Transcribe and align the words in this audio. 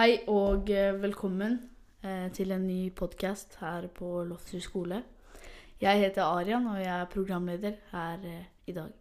Hei 0.00 0.22
og 0.32 0.70
eh, 0.72 0.94
velkommen 0.96 1.58
eh, 2.00 2.30
til 2.32 2.54
en 2.54 2.62
ny 2.64 2.86
podkast 2.96 3.58
her 3.60 3.84
på 3.92 4.22
Lofsrud 4.24 4.62
skole. 4.64 5.02
Jeg 5.80 6.00
heter 6.00 6.22
Arian, 6.24 6.64
og 6.66 6.78
jeg 6.80 6.88
er 7.00 7.10
programleder 7.12 7.74
her 7.90 8.24
eh, 8.24 8.46
i 8.66 8.72
dag. 8.72 8.94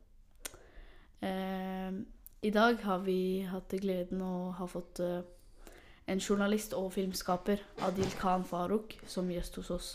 I 2.41 2.51
dag 2.51 2.83
har 2.83 2.99
vi 3.05 3.47
hatt 3.47 3.77
gleden 3.79 4.25
å 4.27 4.51
ha 4.59 4.67
fått 4.67 4.99
en 4.99 6.19
journalist 6.19 6.75
og 6.75 6.91
filmskaper, 6.97 7.63
Adil 7.87 8.11
Khan 8.19 8.43
Farouk, 8.43 8.97
som 9.07 9.31
gjest 9.31 9.55
hos 9.61 9.71
oss. 9.71 9.89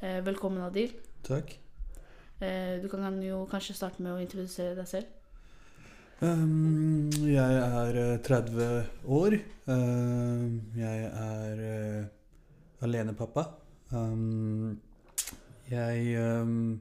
Velkommen, 0.00 0.62
Adil. 0.62 0.94
Takk. 1.26 1.58
Du 2.38 2.88
kan 2.94 3.22
jo 3.26 3.42
kanskje 3.50 3.74
starte 3.74 4.06
med 4.06 4.14
å 4.14 4.22
introdusere 4.22 4.78
deg 4.78 4.86
selv. 4.86 5.15
Um, 6.24 7.10
jeg 7.28 7.56
er 7.60 7.96
eh, 8.00 8.20
30 8.24 8.86
år. 9.12 9.34
Um, 9.68 10.62
jeg 10.72 11.10
er 11.12 11.60
uh, 11.60 12.06
alenepappa. 12.86 13.44
Um, 13.92 14.78
jeg 15.68 16.16
um, 16.16 16.80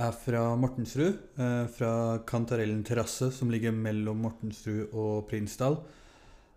er 0.00 0.16
fra 0.16 0.56
Mortensrud, 0.56 1.20
uh, 1.36 1.68
fra 1.76 1.92
Kantarellen 2.24 2.80
terrasse, 2.80 3.28
som 3.36 3.52
ligger 3.52 3.76
mellom 3.76 4.24
Mortensrud 4.24 4.96
og 4.96 5.28
Prinsdal. 5.28 5.82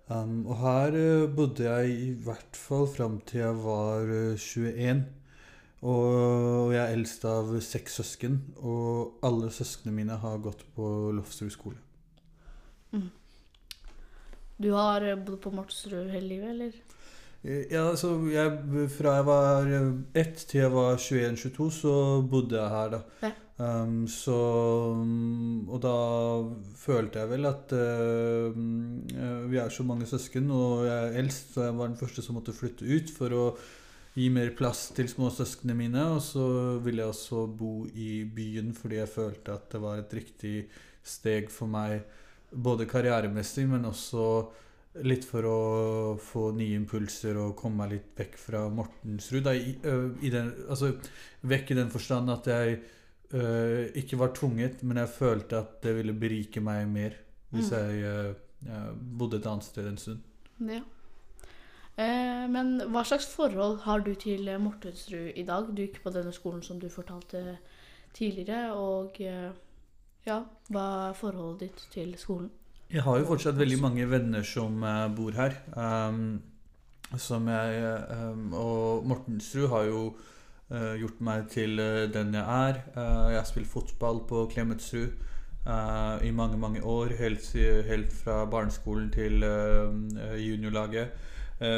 Og 0.07 0.55
her 0.63 0.95
uh, 0.95 1.27
bodde 1.27 1.67
jeg 1.67 2.01
i 2.07 2.11
hvert 2.23 2.55
fall 2.55 2.87
fram 2.87 3.19
til 3.27 3.43
jeg 3.43 3.63
var 3.67 4.07
uh, 4.07 4.39
21. 4.39 5.07
Og 5.83 6.71
jeg 6.71 6.85
er 6.87 6.93
eldst 6.95 7.27
av 7.27 7.57
seks 7.59 7.99
søsken, 7.99 8.45
og 8.63 9.19
alle 9.27 9.51
søsknene 9.51 9.99
mine 10.05 10.23
har 10.23 10.39
gått 10.39 10.63
på 10.77 11.09
Lofsrud 11.11 11.51
skole. 11.51 11.81
Du 14.63 14.71
har 14.71 15.01
eh, 15.01 15.19
bodd 15.19 15.41
på 15.43 15.51
Mortensrud 15.51 16.11
hele 16.13 16.27
livet, 16.27 16.49
eller? 16.55 16.81
Ja, 17.43 17.89
altså 17.89 18.13
jeg, 18.31 18.51
Fra 18.95 19.17
jeg 19.17 19.25
var 19.27 19.71
ett 20.15 20.45
til 20.47 20.61
jeg 20.61 20.71
var 20.71 20.95
21-22, 20.95 21.65
så 21.75 21.95
bodde 22.31 22.55
jeg 22.55 22.71
her, 22.71 22.93
da. 22.93 23.01
Ja. 23.25 23.31
Um, 23.53 24.07
så 24.09 24.33
Og 25.69 25.75
da 25.83 25.97
følte 26.79 27.21
jeg 27.21 27.29
vel 27.29 27.45
at 27.45 27.75
uh, 27.77 28.55
vi 29.51 29.59
er 29.61 29.69
så 29.69 29.85
mange 29.85 30.07
søsken, 30.09 30.49
og 30.51 30.87
jeg 30.87 30.95
er 30.95 31.19
eldst, 31.21 31.53
så 31.53 31.67
jeg 31.67 31.77
var 31.77 31.91
den 31.91 31.99
første 31.99 32.23
som 32.23 32.39
måtte 32.39 32.55
flytte 32.55 32.87
ut 32.87 33.13
for 33.13 33.35
å 33.35 33.45
gi 34.15 34.29
mer 34.33 34.53
plass 34.57 34.87
til 34.95 35.09
småsøsknene 35.09 35.77
mine. 35.77 36.07
Og 36.15 36.23
så 36.23 36.47
ville 36.85 37.03
jeg 37.03 37.13
også 37.13 37.45
bo 37.59 37.75
i 37.91 38.23
byen 38.23 38.73
fordi 38.77 39.01
jeg 39.01 39.13
følte 39.13 39.59
at 39.59 39.69
det 39.73 39.83
var 39.83 39.99
et 39.99 40.19
riktig 40.21 40.57
steg 41.03 41.51
for 41.51 41.67
meg 41.67 42.01
både 42.53 42.85
karrieremessig, 42.89 43.65
men 43.69 43.85
også 43.89 44.27
litt 45.03 45.25
for 45.25 45.47
å 45.49 45.59
få 46.21 46.51
nye 46.53 46.77
impulser 46.77 47.37
og 47.41 47.55
komme 47.57 47.81
meg 47.81 47.95
litt 47.95 48.19
vekk 48.19 48.37
fra 48.37 48.67
Mortensrud. 48.69 49.41
Da, 49.47 49.55
i, 49.57 49.73
i 50.21 50.29
den, 50.33 50.51
altså, 50.69 50.91
vekk 51.49 51.73
i 51.73 51.79
den 51.79 51.89
forstand 51.89 52.29
at 52.29 52.49
jeg 52.51 52.75
ø, 53.33 53.43
ikke 53.97 54.19
var 54.21 54.35
tvunget, 54.37 54.83
men 54.85 55.01
jeg 55.01 55.15
følte 55.15 55.63
at 55.63 55.79
det 55.81 55.95
ville 55.97 56.13
berike 56.13 56.61
meg 56.61 56.87
mer 56.87 57.17
hvis 57.53 57.69
Mm. 57.69 57.77
jeg 57.77 58.35
jeg 58.63 58.93
bodde 59.19 59.37
et 59.37 59.47
annet 59.49 59.65
sted 59.67 59.87
en 59.89 59.97
stund. 59.99 60.21
Ja. 60.63 60.79
Eh, 61.97 62.45
men 62.49 62.77
hva 62.93 63.03
slags 63.05 63.27
forhold 63.29 63.81
har 63.83 63.99
du 64.05 64.13
til 64.15 64.47
Mortensrud 64.59 65.33
i 65.35 65.43
dag? 65.43 65.67
Du 65.75 65.81
gikk 65.83 65.99
på 66.03 66.13
denne 66.15 66.31
skolen 66.33 66.63
som 66.63 66.79
du 66.79 66.87
fortalte 66.89 67.57
tidligere, 68.15 68.71
og 68.73 69.19
eh, 69.21 69.51
ja, 70.25 70.41
hva 70.71 70.85
er 71.09 71.17
forholdet 71.19 71.67
ditt 71.67 71.87
til 71.93 72.13
skolen? 72.19 72.51
Jeg 72.93 73.01
har 73.03 73.19
jo 73.19 73.25
fortsatt 73.25 73.57
veldig 73.57 73.79
mange 73.81 74.05
venner 74.09 74.43
som 74.45 74.83
eh, 74.85 75.07
bor 75.15 75.33
her. 75.33 75.55
ehm, 75.77 76.41
som 77.17 77.47
jeg 77.47 77.81
ehm, 78.11 78.53
Og 78.53 79.05
Mortensrud 79.05 79.67
har 79.69 79.83
jo 79.83 80.03
eh, 80.71 80.95
gjort 81.01 81.21
meg 81.21 81.49
til 81.49 81.79
eh, 81.79 82.07
den 82.13 82.33
jeg 82.33 82.43
er. 82.43 82.81
Jeg 82.95 83.39
har 83.39 83.49
spilt 83.49 83.67
fotball 83.67 84.23
på 84.29 84.47
Klemetsrud 84.53 85.29
i 86.23 86.31
mange, 86.35 86.57
mange 86.57 86.83
år. 86.83 87.15
Helt, 87.17 87.45
helt 87.87 88.13
fra 88.13 88.45
barneskolen 88.45 89.11
til 89.11 89.43
eh, 89.43 90.39
juniorlaget. 90.43 91.07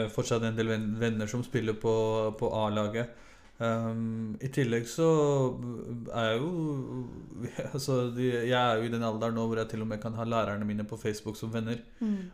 Fortsatt 0.10 0.42
en 0.44 0.58
del 0.58 0.72
venner 1.00 1.28
som 1.30 1.44
spiller 1.44 1.76
på, 1.78 1.94
på 2.40 2.50
A-laget. 2.66 3.12
Um, 3.56 4.34
I 4.44 4.50
tillegg 4.52 4.88
så 4.92 5.06
er 6.12 6.34
jeg 6.34 6.40
jo 6.42 6.50
altså, 7.78 8.02
Jeg 8.20 8.52
er 8.52 8.82
jo 8.82 8.84
i 8.84 8.92
den 8.92 9.06
alderen 9.08 9.38
nå 9.40 9.46
hvor 9.48 9.62
jeg 9.62 9.70
til 9.72 9.86
og 9.86 9.88
med 9.88 10.02
kan 10.04 10.18
ha 10.20 10.26
lærerne 10.28 10.68
mine 10.68 10.84
på 10.84 11.00
Facebook 11.00 11.40
som 11.40 11.54
venner. 11.54 11.80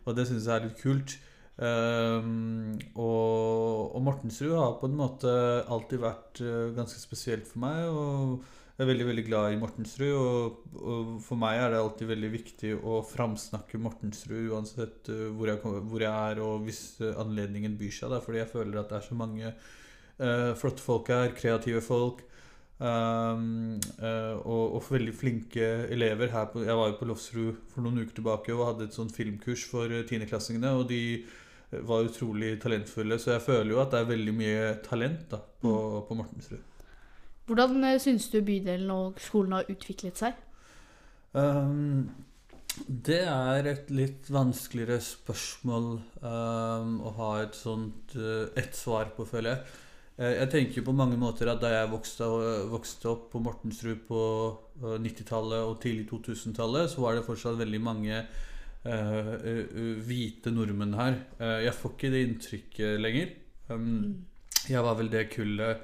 Og 0.05 0.17
det 0.17 0.25
syns 0.29 0.47
jeg 0.47 0.55
er 0.55 0.65
litt 0.69 0.81
kult. 0.81 1.19
Um, 1.61 2.79
og, 2.95 3.91
og 3.93 4.01
Mortensrud 4.01 4.55
har 4.57 4.79
på 4.79 4.87
en 4.89 4.97
måte 4.97 5.29
alltid 5.69 6.01
vært 6.01 6.41
uh, 6.41 6.71
ganske 6.77 6.97
spesielt 7.01 7.45
for 7.45 7.61
meg. 7.61 7.85
Og 7.85 8.41
jeg 8.77 8.85
er 8.85 8.89
veldig 8.89 9.07
veldig 9.11 9.25
glad 9.27 9.53
i 9.53 9.59
Mortensrud. 9.61 10.15
Og, 10.15 10.63
og 10.81 11.11
for 11.21 11.37
meg 11.41 11.59
er 11.59 11.75
det 11.75 11.83
alltid 11.83 12.09
veldig 12.15 12.31
viktig 12.33 12.73
å 12.81 13.01
framsnakke 13.05 13.81
Mortensrud 13.83 14.55
uansett 14.55 15.11
uh, 15.13 15.27
hvor, 15.35 15.51
jeg, 15.51 15.61
hvor 15.61 16.07
jeg 16.07 16.31
er 16.31 16.41
og 16.41 16.65
hvis 16.65 16.81
uh, 17.03 17.13
anledningen 17.21 17.77
byr 17.77 17.93
seg. 17.99 18.15
Da, 18.15 18.23
fordi 18.25 18.41
jeg 18.41 18.53
føler 18.55 18.81
at 18.81 18.89
det 18.89 18.97
er 18.97 19.07
så 19.11 19.19
mange 19.21 19.53
uh, 20.21 20.51
flotte 20.57 20.83
folk 20.83 21.09
her. 21.11 21.33
Kreative 21.37 21.81
folk. 21.85 22.21
Um, 22.81 23.77
uh, 24.01 24.39
og, 24.41 24.77
og 24.77 24.87
veldig 24.89 25.13
flinke 25.13 25.67
elever 25.93 26.31
her 26.33 26.47
på, 26.49 26.63
Jeg 26.65 26.77
var 26.77 26.87
jo 26.89 26.95
på 26.97 27.05
Lofsrud 27.11 27.59
for 27.69 27.85
noen 27.85 28.01
uker 28.01 28.15
tilbake 28.17 28.55
og 28.55 28.65
hadde 28.71 28.87
et 28.89 28.97
sånt 28.97 29.13
filmkurs 29.13 29.67
for 29.69 29.91
eh, 29.91 30.01
tiendeklassingene. 30.09 30.71
Og 30.79 30.87
de 30.89 31.01
var 31.71 32.07
utrolig 32.07 32.55
talentfulle, 32.61 33.19
så 33.19 33.35
jeg 33.35 33.45
føler 33.45 33.75
jo 33.75 33.83
at 33.83 33.93
det 33.93 34.01
er 34.01 34.09
veldig 34.09 34.33
mye 34.35 34.63
talent 34.83 35.29
da, 35.31 35.39
på, 35.61 35.73
på 36.07 36.17
Mortensrud. 36.17 36.65
Hvordan 37.45 37.85
syns 37.99 38.27
du 38.33 38.41
bydelen 38.41 38.89
og 38.91 39.21
skolen 39.21 39.55
har 39.59 39.69
utviklet 39.69 40.19
seg? 40.19 40.35
Um, 41.31 42.09
det 42.87 43.21
er 43.27 43.67
et 43.67 43.89
litt 43.91 44.27
vanskeligere 44.31 44.99
spørsmål 45.03 45.87
um, 46.23 46.97
å 47.03 47.13
ha 47.17 47.31
et 47.43 47.55
sånt 47.57 48.15
uh, 48.17 48.47
ett 48.57 48.75
svar 48.77 49.11
på, 49.15 49.25
føler 49.27 49.53
jeg. 49.53 49.79
Eh, 50.21 50.37
Jeg 50.37 50.49
tenker 50.53 50.85
på 50.85 50.93
mange 50.93 51.17
måter 51.17 51.49
at 51.49 51.61
da 51.63 51.71
jeg 51.73 51.91
vokste, 51.91 52.27
vokste 52.69 53.09
opp 53.09 53.29
på 53.33 53.41
Mortensrud 53.41 54.03
på 54.07 54.21
eh, 54.83 54.97
90-tallet 55.01 55.65
og 55.65 55.79
tidlig 55.81 56.07
2000-tallet, 56.11 56.91
så 56.91 57.01
var 57.01 57.17
det 57.17 57.25
fortsatt 57.25 57.57
veldig 57.61 57.81
mange 57.81 58.19
eh, 58.19 59.31
eh, 59.51 59.79
hvite 60.05 60.53
nordmenn 60.53 60.97
her. 60.99 61.17
Uh, 61.41 61.57
jeg 61.65 61.73
får 61.77 61.95
ikke 61.95 62.13
det 62.13 62.21
inntrykket 62.27 63.01
lenger. 63.01 63.33
Um, 63.71 64.27
jeg 64.69 64.85
var 64.85 64.97
vel 64.99 65.09
det 65.09 65.29
kullet 65.31 65.79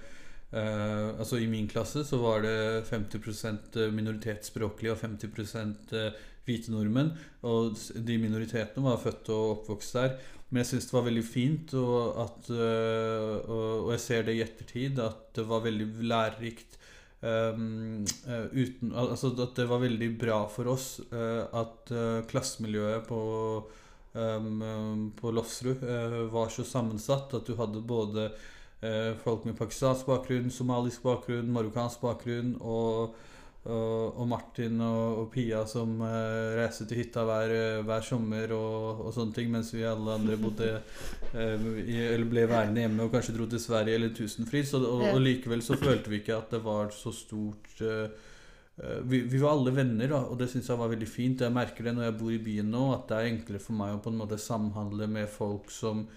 uh, 0.52 1.18
Altså 1.18 1.40
I 1.42 1.48
min 1.50 1.70
klasse 1.72 2.04
så 2.06 2.20
var 2.22 2.44
det 2.46 2.86
50% 2.90 3.78
minoritetsspråklige 3.96 4.94
og 4.94 5.02
50 5.02 5.96
eh, 5.98 6.26
hvite 6.48 6.74
nordmenn. 6.74 7.14
Og 7.48 7.78
de 8.08 8.18
minoritetene 8.22 8.86
var 8.86 9.02
født 9.02 9.32
og 9.34 9.54
oppvokst 9.58 9.98
der. 9.98 10.18
Men 10.48 10.62
jeg 10.62 10.70
syns 10.70 10.88
det 10.88 10.96
var 10.96 11.08
veldig 11.10 11.26
fint, 11.28 11.74
og, 11.76 12.20
at, 12.24 12.50
øh, 12.56 13.50
og, 13.52 13.90
jeg 13.92 14.04
ser 14.04 14.28
det 14.28 14.38
i 14.38 14.44
ettertid, 14.46 15.02
at 15.04 15.26
det 15.36 15.44
var 15.50 15.66
veldig 15.66 15.88
lærerikt. 16.08 16.78
Um, 17.18 18.06
uten, 18.54 18.92
altså 18.94 19.32
at 19.42 19.56
det 19.58 19.66
var 19.66 19.82
veldig 19.82 20.12
bra 20.22 20.36
for 20.54 20.70
oss 20.70 21.00
øh, 21.10 21.48
at 21.50 21.90
klassemiljøet 22.30 23.08
på, 23.10 23.22
um, 24.14 25.08
på 25.18 25.32
Lofsrud 25.34 25.82
var 26.30 26.54
så 26.54 26.64
sammensatt 26.64 27.34
at 27.34 27.50
du 27.50 27.56
hadde 27.58 27.82
både 27.82 28.30
folk 29.24 29.48
med 29.50 29.58
pakistansk 29.58 30.06
bakgrunn, 30.06 30.52
somalisk 30.54 31.02
bakgrunn, 31.02 31.50
marokkansk 31.50 32.06
bakgrunn 32.06 32.54
og 32.62 33.18
og, 33.68 34.20
og 34.22 34.28
Martin 34.30 34.80
og, 34.84 35.22
og 35.22 35.26
Pia 35.34 35.64
som 35.70 35.98
uh, 36.00 36.56
reiste 36.58 36.88
til 36.88 37.02
hytta 37.02 37.24
hver, 37.28 37.54
eh, 37.54 37.80
hver 37.88 38.06
sommer 38.06 38.54
og, 38.56 39.02
og 39.08 39.16
sånne 39.16 39.36
ting, 39.36 39.50
mens 39.54 39.74
vi 39.76 39.84
alle 39.88 40.16
andre 40.16 40.38
bodde 40.40 40.70
uh, 40.78 41.68
i, 41.84 41.98
eller 42.06 42.30
ble 42.32 42.46
værende 42.50 42.86
hjemme 42.86 43.08
og 43.08 43.14
kanskje 43.16 43.36
dro 43.36 43.50
til 43.52 43.62
Sverige 43.62 44.00
eller 44.00 44.14
Tusenfryd. 44.16 44.72
Og, 44.80 45.04
og 45.12 45.20
likevel 45.24 45.64
så 45.66 45.80
følte 45.80 46.14
vi 46.14 46.22
ikke 46.22 46.38
at 46.38 46.56
det 46.56 46.64
var 46.66 46.94
så 46.96 47.12
stort 47.16 47.84
uh, 47.84 48.06
eh, 48.78 49.02
vi, 49.04 49.24
vi 49.28 49.42
var 49.44 49.58
alle 49.58 49.76
venner, 49.76 50.14
da, 50.14 50.22
og 50.24 50.40
det 50.40 50.52
syns 50.54 50.72
jeg 50.72 50.80
var 50.80 50.94
veldig 50.94 51.10
fint. 51.12 51.44
Jeg 51.44 51.56
merker 51.56 51.90
det 51.90 51.98
når 51.98 52.10
jeg 52.10 52.18
bor 52.22 52.38
i 52.38 52.44
byen 52.48 52.72
nå, 52.72 52.86
at 52.96 53.12
det 53.12 53.20
er 53.20 53.34
enklere 53.34 53.64
for 53.64 53.80
meg 53.80 53.98
å 53.98 54.02
på 54.06 54.14
en 54.14 54.22
måte 54.24 54.40
samhandle 54.42 55.10
med 55.12 55.28
folk 55.34 55.74
som 55.74 56.08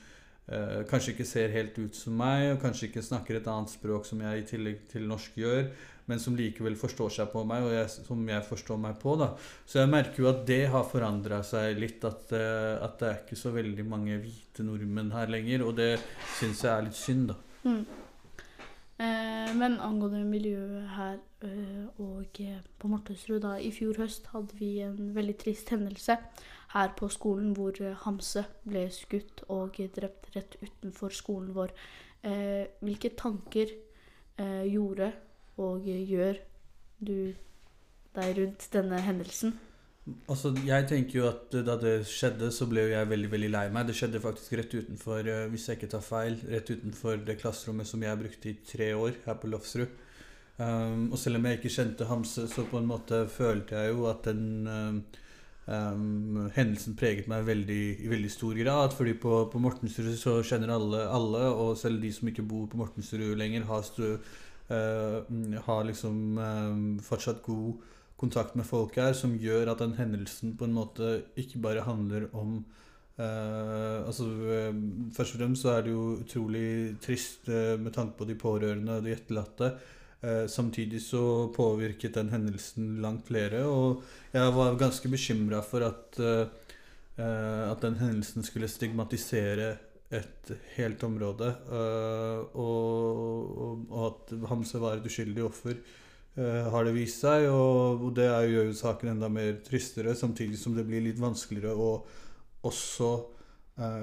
eh, 0.51 0.83
kanskje 0.91 1.15
ikke 1.15 1.29
ser 1.29 1.55
helt 1.55 1.79
ut 1.79 1.97
som 1.97 2.19
meg, 2.19 2.51
og 2.55 2.61
kanskje 2.65 2.91
ikke 2.91 3.07
snakker 3.07 3.39
et 3.39 3.49
annet 3.51 3.73
språk 3.73 4.09
som 4.09 4.21
jeg 4.27 4.43
i 4.43 4.47
tillegg 4.53 4.85
til 4.93 5.09
norsk 5.11 5.41
gjør 5.41 5.71
men 6.11 6.19
som 6.19 6.35
likevel 6.35 6.75
forstår 6.75 7.13
seg 7.15 7.29
på 7.31 7.45
meg, 7.47 7.63
og 7.63 7.71
jeg, 7.71 7.87
som 7.93 8.23
jeg 8.27 8.43
forstår 8.49 8.79
meg 8.83 8.99
på. 8.99 9.15
da. 9.21 9.31
Så 9.63 9.79
jeg 9.79 9.93
merker 9.93 10.25
jo 10.25 10.31
at 10.33 10.43
det 10.49 10.65
har 10.73 10.89
forandra 10.91 11.39
seg 11.47 11.79
litt, 11.79 12.03
at, 12.03 12.33
eh, 12.35 12.75
at 12.83 12.99
det 12.99 13.09
er 13.09 13.21
ikke 13.23 13.39
så 13.39 13.53
veldig 13.55 13.87
mange 13.87 14.19
hvite 14.19 14.67
nordmenn 14.67 15.13
her 15.15 15.31
lenger, 15.31 15.63
og 15.69 15.77
det 15.79 15.93
syns 16.41 16.65
jeg 16.67 16.73
er 16.73 16.87
litt 16.89 16.99
synd, 16.99 17.31
da. 17.31 17.39
Mm. 17.63 17.83
Eh, 19.01 19.53
men 19.57 19.79
angående 19.81 20.27
miljøet 20.29 20.89
her 20.97 21.21
eh, 21.47 21.85
og 22.03 22.41
eh, 22.43 22.59
på 22.81 22.91
Mortensrud 22.91 23.39
da, 23.41 23.55
I 23.57 23.71
fjor 23.73 23.97
høst 24.03 24.27
hadde 24.35 24.59
vi 24.59 24.75
en 24.85 25.15
veldig 25.15 25.37
trist 25.41 25.71
hendelse 25.73 26.19
her 26.75 26.93
på 26.99 27.09
skolen 27.11 27.55
hvor 27.57 27.75
eh, 27.83 27.97
Hamse 28.05 28.45
ble 28.69 28.87
skutt 28.95 29.45
og 29.51 29.79
drept 29.97 30.31
rett 30.37 30.57
utenfor 30.63 31.15
skolen 31.15 31.55
vår. 31.57 31.75
Eh, 32.23 32.67
hvilke 32.85 33.15
tanker 33.19 33.73
eh, 34.39 34.67
gjorde 34.71 35.13
og 35.61 35.87
gjør 35.87 36.39
du 37.01 37.33
deg 38.15 38.39
rundt 38.39 38.69
denne 38.73 39.01
hendelsen? 39.03 39.57
Altså, 40.33 40.51
jeg 40.65 40.87
tenker 40.89 41.19
jo 41.19 41.27
at 41.29 41.53
Da 41.53 41.77
det 41.79 42.07
skjedde, 42.09 42.49
så 42.51 42.67
ble 42.67 42.87
jeg 42.89 43.09
veldig 43.09 43.29
veldig 43.31 43.51
lei 43.53 43.67
meg. 43.71 43.87
Det 43.87 43.95
skjedde 43.99 44.23
faktisk 44.23 44.57
rett 44.59 44.73
utenfor 44.75 45.29
hvis 45.53 45.69
jeg 45.69 45.79
ikke 45.79 45.91
tar 45.93 46.05
feil, 46.05 46.39
rett 46.51 46.71
utenfor 46.71 47.21
det 47.27 47.37
klasserommet 47.43 47.87
som 47.87 48.03
jeg 48.03 48.19
brukte 48.19 48.51
i 48.51 48.57
tre 48.67 48.95
år 48.97 49.21
her 49.27 49.37
på 49.39 49.51
Lofsrud. 49.53 49.93
Um, 50.61 51.07
og 51.13 51.19
selv 51.19 51.39
om 51.39 51.47
jeg 51.47 51.57
ikke 51.57 51.73
kjente 51.73 52.09
Hamse, 52.09 52.45
så 52.49 52.67
på 52.69 52.81
en 52.81 52.89
måte 52.89 53.23
følte 53.33 53.79
jeg 53.81 53.95
jo 53.95 54.09
at 54.11 54.27
den 54.27 54.67
um, 54.69 54.99
um, 55.71 56.49
hendelsen 56.55 56.97
preget 56.99 57.29
meg 57.31 57.47
veldig, 57.47 57.83
i 58.05 58.11
veldig 58.11 58.31
stor 58.33 58.59
grad. 58.59 58.95
fordi 58.97 59.15
på, 59.23 59.45
på 59.53 59.63
Mortensrud 59.63 60.17
så 60.19 60.41
kjenner 60.47 60.75
alle 60.75 61.05
alle, 61.07 61.45
og 61.51 61.77
selv 61.79 62.03
de 62.03 62.13
som 62.15 62.31
ikke 62.31 62.47
bor 62.47 62.67
på 62.71 62.81
Mortensrud 62.81 63.37
lenger, 63.39 63.67
har, 63.69 63.85
stu, 63.87 64.19
uh, 64.71 65.21
har 65.69 65.87
liksom 65.89 66.39
um, 66.39 66.99
fortsatt 67.05 67.43
god 67.47 67.87
kontakt 68.21 68.57
med 68.59 68.69
folk 68.69 68.99
her, 69.01 69.15
som 69.17 69.39
gjør 69.39 69.73
at 69.73 69.81
den 69.81 69.97
hendelsen 69.97 70.57
på 70.59 70.69
en 70.69 70.77
måte 70.77 71.23
ikke 71.41 71.63
bare 71.63 71.87
handler 71.87 72.29
om 72.37 72.59
uh, 73.17 74.05
altså 74.05 74.27
uh, 74.27 74.83
Først 75.17 75.37
og 75.37 75.41
fremst 75.41 75.65
så 75.65 75.77
er 75.77 75.87
det 75.87 75.95
jo 75.95 76.19
utrolig 76.21 76.99
trist 77.01 77.49
med 77.49 77.93
tanke 77.95 78.19
på 78.19 78.29
de 78.29 78.37
pårørende 78.39 78.99
og 78.99 79.07
de 79.07 79.17
etterlatte. 79.17 79.75
Samtidig 80.53 80.99
så 81.01 81.49
påvirket 81.55 82.13
den 82.19 82.29
hendelsen 82.29 82.99
langt 83.01 83.31
flere, 83.31 83.63
og 83.65 84.03
jeg 84.35 84.53
var 84.53 84.75
ganske 84.77 85.09
bekymra 85.09 85.63
for 85.65 85.87
at, 85.87 86.19
at 87.17 87.81
den 87.81 87.97
hendelsen 87.97 88.45
skulle 88.45 88.69
stigmatisere 88.69 89.71
et 90.13 90.53
helt 90.75 91.07
område, 91.09 91.49
og, 92.53 93.57
og, 93.89 94.05
at 94.11 94.37
Hamse 94.51 94.83
var 94.83 94.99
et 94.99 95.09
uskyldig 95.09 95.47
offer. 95.47 95.81
Eh, 96.39 96.71
har 96.73 96.87
det 96.87 96.95
vist 96.95 97.25
seg. 97.25 97.49
Og, 97.51 98.09
det 98.17 98.29
gjør 98.29 98.71
jo 98.71 98.79
saken 98.79 99.15
enda 99.15 99.31
mer 99.33 99.59
tristere, 99.67 100.15
samtidig 100.19 100.59
som 100.61 100.77
det 100.77 100.87
blir 100.89 101.05
litt 101.05 101.21
vanskeligere 101.21 101.75
å 101.75 101.93
også 102.69 103.13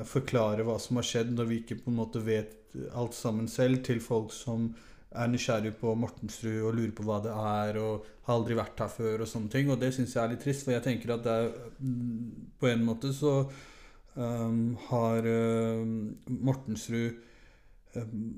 forklare 0.10 0.64
hva 0.66 0.80
som 0.82 0.98
har 0.98 1.06
skjedd, 1.06 1.36
når 1.38 1.46
vi 1.52 1.58
ikke 1.62 1.76
på 1.84 1.92
en 1.92 2.00
måte 2.00 2.18
vet 2.26 2.74
alt 2.98 3.14
sammen 3.14 3.46
selv, 3.52 3.84
til 3.86 4.00
folk 4.02 4.32
som 4.34 4.72
er 5.16 5.30
nysgjerrig 5.32 5.74
på 5.80 5.94
Mortensrud 5.96 6.66
og 6.68 6.76
lurer 6.76 6.92
på 6.96 7.06
hva 7.08 7.22
det 7.24 7.32
er, 7.34 7.80
og 7.80 8.08
har 8.28 8.36
aldri 8.36 8.58
vært 8.60 8.84
her 8.84 8.92
før 8.92 9.24
og 9.24 9.32
sånne 9.32 9.54
ting. 9.54 9.72
Og 9.72 9.80
det 9.82 9.94
syns 9.96 10.16
jeg 10.16 10.24
er 10.24 10.34
litt 10.34 10.44
trist, 10.44 10.66
for 10.66 10.76
jeg 10.76 10.86
tenker 10.86 11.16
at 11.16 11.24
det 11.26 11.38
er 11.44 11.50
mm, 11.80 12.52
På 12.60 12.70
en 12.72 12.84
måte 12.86 13.14
så 13.16 13.38
um, 14.18 14.76
har 14.90 15.28
uh, 15.30 15.88
Mortensrud 16.28 17.24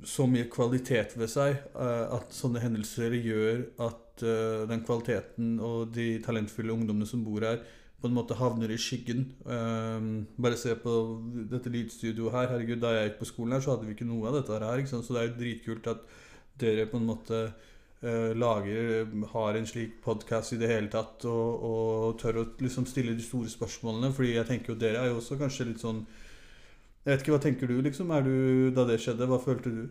så 0.08 0.24
mye 0.30 0.48
kvalitet 0.52 1.16
ved 1.20 1.28
seg 1.32 1.58
eh, 1.58 2.06
at 2.16 2.32
sånne 2.36 2.62
hendelser 2.64 3.16
gjør 3.18 3.66
at 3.90 4.24
eh, 4.24 4.62
den 4.70 4.86
kvaliteten 4.88 5.58
og 5.66 5.90
de 5.96 6.14
talentfulle 6.24 6.76
ungdommene 6.76 7.08
som 7.10 7.26
bor 7.26 7.44
her, 7.44 7.60
på 8.00 8.08
en 8.08 8.16
måte 8.16 8.38
havner 8.40 8.72
i 8.72 8.78
skyggen. 8.80 9.26
Bare 9.44 10.56
se 10.56 10.72
på 10.80 10.92
dette 11.52 11.68
lydstudioet 11.68 12.32
her. 12.32 12.46
Herregud, 12.54 12.80
Da 12.80 12.94
jeg 12.94 13.10
gikk 13.10 13.18
på 13.20 13.28
skolen 13.28 13.58
her, 13.58 13.64
så 13.66 13.74
hadde 13.74 13.90
vi 13.90 13.96
ikke 13.98 14.08
noe 14.08 14.30
av 14.30 14.38
dette 14.38 14.56
her. 14.56 14.84
Så 14.88 15.02
det 15.04 15.20
er 15.20 15.28
jo 15.28 15.34
dritkult 15.42 15.90
at 15.92 16.06
dere 16.62 16.88
på 16.90 17.00
en 17.00 17.08
måte 17.08 17.42
uh, 17.50 18.32
lager 18.36 19.08
Har 19.34 19.58
en 19.58 19.68
slik 19.68 20.00
podkast 20.04 20.54
i 20.54 20.60
det 20.62 20.70
hele 20.72 20.92
tatt 20.94 21.26
og, 21.30 21.64
og 21.70 22.20
tør 22.22 22.42
å 22.44 22.48
liksom 22.60 22.88
stille 22.90 23.16
de 23.18 23.26
store 23.26 23.52
spørsmålene. 23.52 24.14
Fordi 24.16 24.36
jeg 24.36 24.50
tenker 24.50 24.74
jo 24.74 24.80
dere 24.80 25.04
er 25.04 25.14
jo 25.14 25.20
også 25.22 25.40
kanskje 25.40 25.72
litt 25.72 25.84
sånn 25.84 26.04
jeg 27.06 27.14
vet 27.14 27.24
ikke, 27.24 27.32
Hva 27.32 27.42
tenker 27.42 27.70
du, 27.72 27.80
liksom? 27.82 28.12
Er 28.12 28.26
du, 28.28 28.36
da 28.76 28.84
det 28.86 29.00
skjedde, 29.02 29.26
hva 29.30 29.40
følte 29.42 29.72
du? 29.72 29.84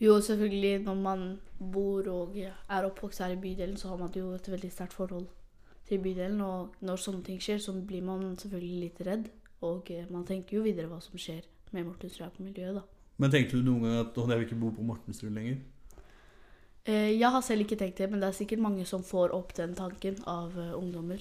Jo, 0.00 0.20
selvfølgelig. 0.22 0.84
Når 0.86 1.00
man 1.02 1.24
bor 1.58 2.06
og 2.12 2.36
er 2.38 2.86
oppvokst 2.86 3.18
her 3.24 3.34
i 3.34 3.40
bydelen, 3.42 3.76
så 3.76 3.88
har 3.88 3.98
man 3.98 4.14
jo 4.14 4.30
et 4.36 4.50
veldig 4.50 4.70
sterkt 4.72 4.94
forhold 4.94 5.26
til 5.88 5.98
bydelen. 6.02 6.40
Og 6.40 6.78
når 6.80 7.02
sånne 7.02 7.24
ting 7.26 7.42
skjer, 7.42 7.58
så 7.58 7.74
blir 7.74 8.06
man 8.06 8.36
selvfølgelig 8.38 8.80
litt 8.84 9.02
redd. 9.06 9.28
Og 9.66 9.90
eh, 9.90 10.06
man 10.10 10.26
tenker 10.26 10.56
jo 10.60 10.62
videre 10.62 10.86
hva 10.86 11.00
som 11.02 11.18
skjer 11.18 11.42
med 11.74 11.88
Mortensrud 11.88 12.30
på 12.36 12.46
miljøet, 12.46 12.78
da. 12.78 12.97
Men 13.18 13.32
tenkte 13.34 13.58
du 13.58 13.66
noen 13.66 13.84
gang 13.84 13.98
at 14.04 14.18
jeg 14.18 14.30
vil 14.30 14.46
ikke 14.46 14.60
bo 14.60 14.70
på 14.76 14.84
Mortensrud 14.86 15.32
lenger? 15.34 15.58
Eh, 16.88 17.10
jeg 17.18 17.30
har 17.34 17.42
selv 17.44 17.66
ikke 17.66 17.76
tenkt 17.80 17.98
det, 18.00 18.08
men 18.10 18.22
det 18.22 18.30
er 18.30 18.38
sikkert 18.38 18.62
mange 18.64 18.86
som 18.88 19.02
får 19.04 19.34
opp 19.36 19.50
den 19.58 19.74
tanken 19.76 20.16
av 20.30 20.54
uh, 20.56 20.76
ungdommer 20.78 21.20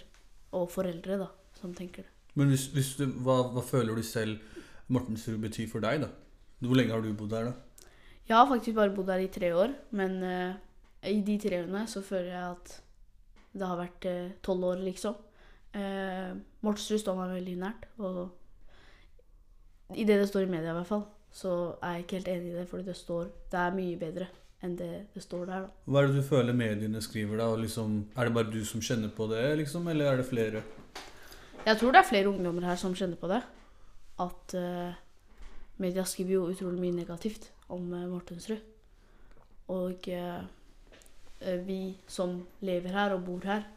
og 0.55 0.69
foreldre 0.71 1.17
da, 1.19 1.27
som 1.57 1.73
tenker 1.75 2.05
det. 2.05 2.13
Men 2.38 2.53
hvis, 2.53 2.67
hvis 2.75 2.94
du, 2.99 3.03
hva, 3.25 3.41
hva 3.51 3.63
føler 3.65 3.97
du 3.97 4.03
selv 4.05 4.38
Mortensrud 4.94 5.41
betyr 5.44 5.67
for 5.71 5.83
deg, 5.83 6.05
da? 6.05 6.09
Hvor 6.63 6.77
lenge 6.77 6.94
har 6.94 7.01
du 7.03 7.09
bodd 7.17 7.33
der, 7.33 7.49
da? 7.49 7.89
Jeg 8.27 8.38
har 8.38 8.50
faktisk 8.50 8.77
bare 8.77 8.93
bodd 8.93 9.09
der 9.09 9.25
i 9.25 9.33
tre 9.33 9.50
år, 9.57 9.73
men 9.97 10.11
uh, 10.21 10.53
i 11.09 11.21
de 11.25 11.39
tre 11.41 11.63
årene 11.63 11.88
så 11.89 12.05
føler 12.05 12.31
jeg 12.31 12.53
at 12.53 12.67
det 13.57 13.65
har 13.65 13.79
vært 13.79 14.05
eh, 14.05 14.33
tolv 14.45 14.61
uh, 14.61 14.69
år, 14.75 14.81
liksom. 14.85 15.15
Uh, 15.73 16.38
Mortensrud 16.61 17.01
står 17.01 17.15
meg 17.17 17.33
veldig 17.39 17.55
nært, 17.61 17.88
og 17.97 19.97
i 19.97 20.05
det 20.05 20.19
det 20.21 20.27
står 20.29 20.45
i 20.45 20.51
media 20.51 20.75
i 20.75 20.77
hvert 20.77 20.89
fall, 20.89 21.05
så 21.31 21.53
er 21.83 21.97
jeg 21.97 22.06
ikke 22.06 22.19
helt 22.19 22.33
enig 22.33 22.51
i 22.51 22.57
det, 22.57 22.68
fordi 22.69 22.83
det 22.88 22.95
står 22.97 23.27
Det 23.51 23.59
er 23.59 23.75
mye 23.75 23.97
bedre 24.00 24.27
enn 24.63 24.74
det 24.77 24.91
det 25.13 25.21
står 25.21 25.45
der, 25.45 25.68
da. 25.68 25.83
Hva 25.85 26.01
er 26.01 26.07
det 26.09 26.21
du 26.21 26.25
føler 26.25 26.56
mediene 26.57 27.01
skriver, 27.01 27.38
da? 27.38 27.50
Liksom, 27.62 28.00
er 28.15 28.25
det 28.25 28.33
bare 28.33 28.51
du 28.51 28.63
som 28.65 28.81
kjenner 28.81 29.12
på 29.13 29.27
det, 29.29 29.44
liksom, 29.62 29.88
eller 29.91 30.12
er 30.12 30.21
det 30.21 30.25
flere? 30.25 30.63
Jeg 31.68 31.77
tror 31.77 31.94
det 31.94 32.00
er 32.00 32.09
flere 32.09 32.31
ungdommer 32.31 32.65
her 32.65 32.79
som 32.79 32.95
kjenner 32.95 33.19
på 33.19 33.29
det 33.29 33.41
at 34.24 34.56
uh, 34.57 34.94
media 35.77 36.06
skriver 36.07 36.33
jo 36.33 36.47
utrolig 36.50 36.81
mye 36.81 36.95
negativt 36.95 37.51
om 37.69 37.91
uh, 37.94 38.07
Mortensrud. 38.09 38.63
Og 39.74 40.09
uh, 40.09 40.41
vi 41.68 41.81
som 42.09 42.39
lever 42.65 42.95
her 42.95 43.13
og 43.13 43.25
bor 43.27 43.45
her, 43.45 43.68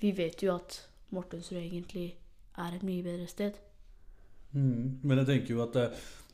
vi 0.00 0.14
vet 0.16 0.42
jo 0.42 0.54
at 0.54 0.78
Mortensrud 1.10 1.58
egentlig 1.60 2.14
er 2.56 2.76
et 2.76 2.86
mye 2.86 3.04
bedre 3.04 3.26
sted. 3.28 3.58
Mm, 4.52 5.00
men 5.02 5.18
jeg 5.18 5.26
tenker 5.28 5.54
jo 5.54 5.62
at 5.64 5.76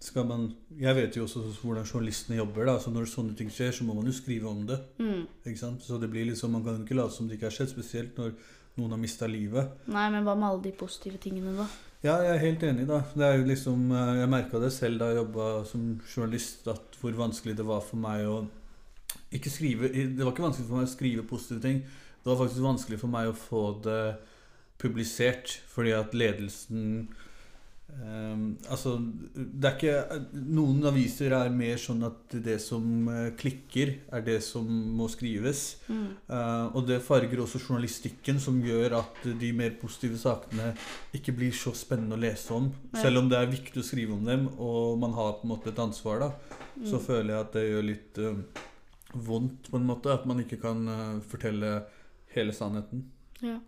skal 0.00 0.26
man 0.26 0.52
Jeg 0.78 0.94
vet 0.94 1.16
jo 1.16 1.24
også 1.24 1.40
hvordan 1.62 1.86
journalistene 1.86 2.36
jobber. 2.38 2.64
da, 2.66 2.78
så 2.78 2.90
Når 2.90 3.08
sånne 3.10 3.36
ting 3.36 3.50
skjer, 3.50 3.72
så 3.72 3.84
må 3.84 3.94
man 3.94 4.06
jo 4.06 4.12
skrive 4.12 4.48
om 4.48 4.66
det. 4.66 4.78
Mm. 4.98 5.26
ikke 5.44 5.58
sant? 5.58 5.82
Så 5.82 5.98
det 5.98 6.10
blir 6.10 6.26
liksom, 6.26 6.52
Man 6.52 6.64
kan 6.64 6.84
ikke 6.84 6.94
late 6.94 7.14
som 7.14 7.28
det 7.28 7.38
ikke 7.38 7.50
har 7.50 7.56
skjedd, 7.56 7.74
spesielt 7.74 8.16
når 8.18 8.32
noen 8.78 8.94
har 8.94 8.98
mista 9.02 9.26
livet. 9.26 9.74
Nei, 9.90 10.08
men 10.10 10.24
hva 10.24 10.36
med 10.38 10.48
alle 10.48 10.62
de 10.62 10.72
positive 10.72 11.18
tingene, 11.18 11.56
da? 11.56 11.66
Ja, 12.04 12.20
jeg 12.22 12.36
er 12.36 12.44
helt 12.44 12.62
enig. 12.62 12.86
da. 12.86 13.02
Det 13.14 13.24
er 13.26 13.38
jo 13.38 13.44
liksom, 13.48 13.90
eh, 13.90 14.20
Jeg 14.20 14.28
merka 14.30 14.60
det 14.60 14.72
selv 14.72 14.98
da 15.00 15.10
jeg 15.10 15.16
jobba 15.24 15.64
som 15.66 16.00
journalist, 16.06 16.68
at 16.68 16.96
hvor 17.00 17.12
vanskelig 17.12 17.56
det 17.56 17.66
var 17.66 17.80
for 17.80 17.96
meg 17.96 18.26
å 18.26 18.46
ikke 19.32 19.50
skrive 19.50 19.88
Det 19.92 20.24
var 20.24 20.32
ikke 20.32 20.46
vanskelig 20.46 20.68
for 20.68 20.76
meg 20.76 20.86
å 20.86 20.96
skrive 20.96 21.26
positive 21.26 21.60
ting. 21.60 21.80
Det 22.22 22.26
var 22.26 22.46
faktisk 22.46 22.62
vanskelig 22.62 22.98
for 23.00 23.08
meg 23.08 23.28
å 23.28 23.36
få 23.36 23.82
det 23.82 24.16
publisert, 24.78 25.58
fordi 25.66 25.90
at 25.90 26.14
ledelsen 26.14 27.08
Um, 27.88 28.58
altså, 28.68 28.92
det 29.34 29.64
er 29.64 29.74
ikke 29.74 30.18
Noen 30.36 30.84
aviser 30.90 31.32
er 31.34 31.48
mer 31.50 31.80
sånn 31.80 32.04
at 32.06 32.34
det 32.44 32.58
som 32.60 32.84
uh, 33.08 33.30
klikker, 33.38 33.94
er 34.14 34.24
det 34.26 34.36
som 34.44 34.68
må 34.68 35.08
skrives. 35.10 35.62
Mm. 35.88 36.04
Uh, 36.28 36.76
og 36.76 36.84
det 36.90 37.00
farger 37.04 37.42
også 37.42 37.62
journalistikken, 37.62 38.38
som 38.44 38.60
gjør 38.64 38.98
at 39.00 39.24
de 39.40 39.50
mer 39.56 39.74
positive 39.80 40.20
sakene 40.20 40.74
ikke 41.16 41.34
blir 41.40 41.56
så 41.56 41.72
spennende 41.76 42.18
å 42.18 42.22
lese 42.22 42.54
om. 42.54 42.68
Ja. 42.92 43.06
Selv 43.06 43.22
om 43.22 43.32
det 43.32 43.40
er 43.40 43.50
viktig 43.56 43.82
å 43.82 43.88
skrive 43.88 44.14
om 44.18 44.28
dem, 44.28 44.46
og 44.60 45.00
man 45.00 45.16
har 45.16 45.38
på 45.40 45.48
en 45.48 45.54
måte 45.56 45.72
et 45.72 45.82
ansvar, 45.82 46.26
da, 46.26 46.60
mm. 46.76 46.86
så 46.92 47.02
føler 47.02 47.34
jeg 47.34 47.46
at 47.46 47.58
det 47.58 47.66
gjør 47.66 47.88
litt 47.88 48.22
uh, 48.22 48.62
vondt, 49.16 49.72
på 49.72 49.80
en 49.80 49.90
måte, 49.90 50.12
at 50.12 50.28
man 50.28 50.44
ikke 50.44 50.60
kan 50.60 50.86
fortelle 51.26 51.80
hele 52.36 52.54
sannheten. 52.54 53.08
Ja. 53.40 53.58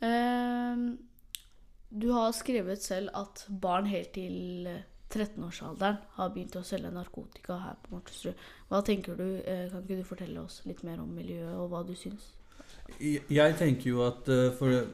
Um 0.00 1.09
du 1.90 2.10
har 2.14 2.32
skrevet 2.32 2.82
selv 2.82 3.10
at 3.18 3.44
barn 3.62 3.88
helt 3.90 4.12
til 4.14 4.68
13-årsalderen 5.10 5.98
eh, 5.98 6.10
har 6.16 6.30
begynt 6.30 6.56
å 6.60 6.64
selge 6.66 6.92
narkotika 6.94 7.58
her 7.64 7.78
på 7.82 7.96
Mortensrud. 7.96 8.44
Hva 8.70 8.82
tenker 8.86 9.18
du? 9.18 9.26
Eh, 9.42 9.66
kan 9.72 9.82
ikke 9.82 9.98
du 9.98 10.06
fortelle 10.06 10.44
oss 10.44 10.60
litt 10.70 10.84
mer 10.86 11.02
om 11.02 11.10
miljøet, 11.14 11.56
og 11.58 11.72
hva 11.72 11.82
du 11.86 11.96
syns? 11.98 12.30
Jeg 13.00 13.56
tenker 13.58 13.90
jo 13.90 14.04
at 14.06 14.30
eh, 14.30 14.52
for 14.54 14.86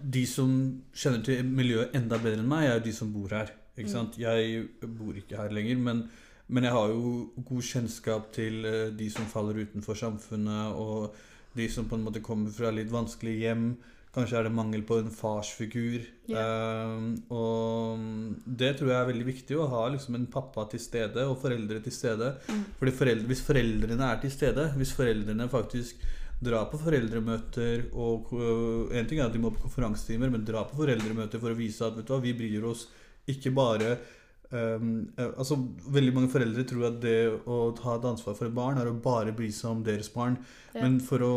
de 0.00 0.24
som 0.28 0.50
kjenner 0.96 1.24
til 1.26 1.44
miljøet 1.44 1.96
enda 1.96 2.16
bedre 2.22 2.40
enn 2.40 2.48
meg, 2.48 2.70
er 2.70 2.84
de 2.84 2.96
som 2.96 3.12
bor 3.12 3.32
her. 3.36 3.52
Ikke 3.76 3.90
mm. 3.90 3.94
sant? 3.94 4.18
Jeg 4.20 4.64
bor 4.80 5.16
ikke 5.16 5.36
her 5.36 5.52
lenger, 5.52 5.84
men, 5.84 6.04
men, 6.48 6.64
jeg 6.64 6.76
har 6.78 6.94
jo 6.94 7.44
god 7.44 7.70
kjennskap 7.74 8.32
til 8.32 8.64
de 8.96 9.12
som 9.12 9.28
faller 9.28 9.66
utenfor 9.66 10.00
samfunnet, 10.00 10.80
og 10.80 11.12
de 11.58 11.68
som 11.68 11.88
på 11.90 11.98
en 11.98 12.06
måte 12.06 12.24
kommer 12.24 12.52
fra 12.54 12.72
litt 12.72 12.92
vanskelige 12.92 13.50
hjem 13.50 13.72
Kanskje 14.10 14.40
er 14.40 14.46
det 14.48 14.54
mangel 14.54 14.82
på 14.82 14.96
en 14.98 15.10
farsfigur. 15.14 16.02
Eh, 16.30 16.94
og 17.30 18.00
det 18.44 18.72
tror 18.78 18.90
jeg 18.90 18.98
er 18.98 19.10
veldig 19.12 19.26
viktig, 19.28 19.58
å 19.58 19.68
ha 19.70 19.84
liksom 19.94 20.16
en 20.18 20.30
pappa 20.30 20.64
til 20.72 20.82
stede 20.82 21.26
og 21.30 21.38
foreldre 21.42 21.78
til 21.84 21.94
stede. 21.94 22.32
Mm. 22.48 22.64
Fordi 22.80 22.96
foreldre, 23.02 23.28
Hvis 23.30 23.44
foreldrene 23.46 24.08
er 24.10 24.18
til 24.24 24.34
stede, 24.34 24.66
hvis 24.80 24.96
foreldrene 24.98 25.46
faktisk 25.52 26.02
drar 26.40 26.70
på 26.72 26.80
foreldremøter 26.80 27.90
og 28.00 28.32
øh, 28.32 28.96
En 28.96 29.06
ting 29.06 29.20
er 29.20 29.28
at 29.28 29.34
de 29.34 29.42
må 29.42 29.52
på 29.52 29.66
konferansetimer, 29.66 30.30
men 30.32 30.46
dra 30.46 30.64
på 30.64 30.78
foreldremøter 30.80 31.38
for 31.38 31.52
å 31.52 31.58
vise 31.58 31.84
at 31.84 31.98
vet 31.98 32.08
du 32.08 32.14
hva, 32.14 32.22
vi 32.24 32.36
bryr 32.36 32.64
oss 32.70 32.86
ikke 33.28 33.52
bare 33.54 33.90
um, 34.50 35.04
altså 35.36 35.58
Veldig 35.92 36.14
mange 36.16 36.32
foreldre 36.32 36.64
tror 36.66 36.88
at 36.88 37.00
det 37.02 37.18
å 37.44 37.58
ta 37.76 37.98
et 37.98 38.08
ansvar 38.10 38.38
for 38.38 38.48
et 38.48 38.56
barn 38.56 38.80
er 38.80 38.88
å 38.88 38.96
bare 39.04 39.36
bry 39.36 39.50
seg 39.54 39.74
om 39.74 39.84
deres 39.86 40.10
barn. 40.14 40.38
Ja. 40.72 40.80
Men 40.82 40.98
for 41.04 41.26
å, 41.26 41.34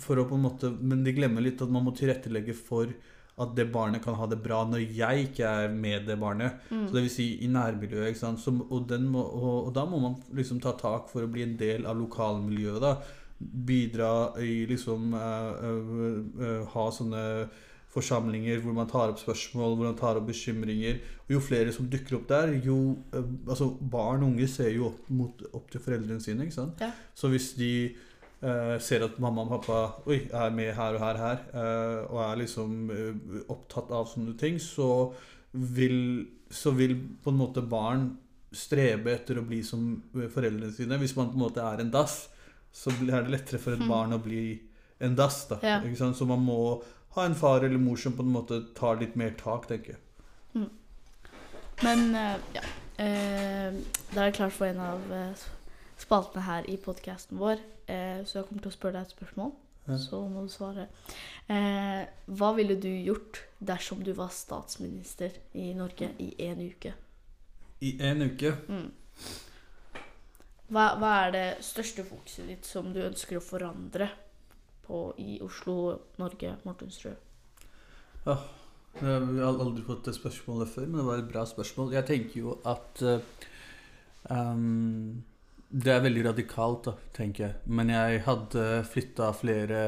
for 0.00 0.20
å 0.20 0.26
på 0.30 0.36
en 0.38 0.44
måte 0.44 0.68
Men 0.78 1.02
de 1.04 1.12
glemmer 1.12 1.42
litt 1.42 1.60
at 1.60 1.72
man 1.72 1.82
må 1.84 1.92
tilrettelegge 1.96 2.54
for 2.54 2.92
at 3.40 3.54
det 3.56 3.70
barnet 3.72 4.02
kan 4.04 4.16
ha 4.18 4.26
det 4.28 4.40
bra 4.44 4.60
når 4.68 4.82
jeg 4.96 5.30
ikke 5.30 5.48
er 5.62 5.72
med 5.72 6.04
det 6.08 6.18
barnet. 6.20 6.60
Mm. 6.68 6.84
Så 6.86 6.96
det 6.96 7.04
vil 7.06 7.14
si 7.14 7.28
i 7.44 7.48
nærmiljøet. 7.48 8.18
Så, 8.18 8.52
og, 8.60 8.84
den 8.90 9.08
må, 9.12 9.22
og, 9.22 9.70
og 9.70 9.72
da 9.76 9.86
må 9.88 10.00
man 10.02 10.18
liksom 10.36 10.60
ta 10.60 10.74
tak 10.78 11.08
for 11.12 11.24
å 11.24 11.30
bli 11.30 11.46
en 11.46 11.56
del 11.60 11.88
av 11.88 11.96
lokalmiljøet. 12.00 12.84
da. 12.84 12.92
Bidra 13.40 14.12
i 14.44 14.66
liksom 14.68 15.14
eh, 15.16 15.64
eh, 15.70 16.18
eh, 16.44 16.66
Ha 16.74 16.86
sånne 16.92 17.22
forsamlinger 17.90 18.60
hvor 18.62 18.76
man 18.76 18.86
tar 18.90 19.10
opp 19.10 19.18
spørsmål, 19.18 19.72
hvor 19.78 19.88
man 19.88 19.96
tar 19.98 20.20
opp 20.20 20.28
bekymringer. 20.28 21.00
Og 21.24 21.34
jo 21.38 21.40
flere 21.42 21.72
som 21.74 21.88
dukker 21.90 22.20
opp 22.20 22.28
der, 22.28 22.52
jo 22.60 22.76
Altså, 23.16 23.72
barn 23.80 24.20
og 24.20 24.34
unge 24.34 24.50
ser 24.52 24.74
jo 24.76 24.90
opp, 24.92 25.08
mot, 25.08 25.42
opp 25.56 25.72
til 25.72 25.80
foreldrene 25.80 26.20
sine. 26.20 26.44
ikke 26.44 26.60
sant? 26.60 26.84
Ja. 26.84 26.92
Så 27.16 27.32
hvis 27.32 27.54
de 27.56 27.72
eh, 28.42 28.78
ser 28.80 29.04
at 29.04 29.18
mamma 29.20 29.42
og 29.42 29.50
pappa 29.60 29.80
oi, 30.10 30.22
er 30.32 30.50
med 30.50 30.74
her 30.74 30.94
og 30.96 31.00
her, 31.00 31.16
her 31.20 31.38
uh, 31.54 32.10
og 32.12 32.20
er 32.24 32.36
liksom 32.42 32.90
uh, 32.90 33.40
opptatt 33.52 33.90
av 33.92 34.06
sånne 34.08 34.36
ting, 34.40 34.58
så 34.60 35.12
vil, 35.52 36.26
så 36.50 36.72
vil 36.76 36.96
på 37.24 37.30
en 37.32 37.40
måte 37.40 37.62
barn 37.68 38.16
strebe 38.52 39.12
etter 39.14 39.38
å 39.38 39.46
bli 39.46 39.60
som 39.62 40.02
foreldrene 40.14 40.72
sine. 40.74 40.98
Hvis 40.98 41.14
man 41.16 41.28
på 41.30 41.38
en 41.38 41.44
måte 41.44 41.62
er 41.62 41.80
en 41.84 41.90
dass, 41.94 42.28
så 42.72 42.90
er 42.90 43.22
det 43.22 43.30
lettere 43.30 43.58
for 43.62 43.72
et 43.74 43.80
Mhm. 43.82 43.88
barn 43.88 44.12
å 44.12 44.22
bli 44.22 44.60
en 45.00 45.14
dass. 45.16 45.44
da, 45.48 45.58
Ja. 45.62 45.80
ikke 45.80 45.96
sant? 45.96 46.16
Så 46.16 46.26
man 46.26 46.40
må 46.44 46.82
ha 47.14 47.24
en 47.24 47.34
far 47.34 47.64
eller 47.64 47.78
mor 47.78 47.96
som 47.96 48.12
på 48.12 48.22
en 48.22 48.32
måte 48.32 48.74
tar 48.74 48.96
litt 49.00 49.16
mer 49.16 49.30
tak, 49.30 49.66
tenker 49.68 49.96
jeg. 49.96 50.68
Men 51.82 52.14
eh, 52.14 52.36
ja. 52.54 52.60
Da 52.98 54.20
er 54.20 54.30
det 54.30 54.34
klart 54.36 54.52
for 54.52 54.66
en 54.66 54.78
av 54.78 55.00
spaltene 56.00 56.44
her 56.46 56.68
i 56.70 56.76
podkasten 56.80 57.40
vår, 57.40 57.60
eh, 57.90 58.22
så 58.24 58.40
jeg 58.40 58.48
kommer 58.48 58.64
til 58.64 58.72
å 58.72 58.76
spørre 58.76 58.98
deg 58.98 59.08
et 59.08 59.16
spørsmål. 59.16 59.52
Ja. 59.88 59.98
Så 59.98 60.20
må 60.28 60.44
du 60.44 60.52
svare. 60.52 60.86
Eh, 61.50 62.06
hva 62.36 62.50
ville 62.56 62.76
du 62.78 62.88
gjort 62.88 63.42
dersom 63.58 64.04
du 64.04 64.12
var 64.14 64.30
statsminister 64.34 65.34
i 65.54 65.72
Norge 65.74 66.12
i 66.18 66.34
en 66.46 66.60
uke? 66.60 66.94
I 67.80 67.96
en 68.10 68.22
uke 68.22 68.56
Mm. 68.68 68.90
Hva, 70.70 70.84
hva 71.00 71.26
er 71.26 71.32
det 71.34 71.46
største 71.66 72.04
fokuset 72.06 72.46
ditt 72.46 72.64
som 72.68 72.92
du 72.94 73.00
ønsker 73.02 73.40
å 73.40 73.42
forandre 73.42 74.06
på 74.86 75.00
i 75.18 75.40
Oslo, 75.42 75.98
Norge, 76.20 76.52
Mortensrud? 76.62 77.16
Jeg 78.24 78.36
har 79.02 79.58
aldri 79.58 79.82
fått 79.82 80.04
det 80.06 80.14
spørsmålet 80.14 80.70
før, 80.70 80.86
men 80.86 81.00
det 81.00 81.06
var 81.08 81.18
et 81.18 81.32
bra 81.32 81.42
spørsmål. 81.48 81.90
Jeg 81.96 82.06
tenker 82.06 82.38
jo 82.38 82.54
at 82.70 83.02
um, 84.30 85.24
Det 85.70 85.92
er 85.94 86.02
veldig 86.02 86.24
radikalt, 86.26 86.88
da, 86.88 86.96
tenker 87.14 87.44
jeg. 87.44 87.58
Men 87.70 87.92
jeg 87.92 88.24
hadde 88.26 88.64
flytta 88.90 89.28
flere 89.38 89.82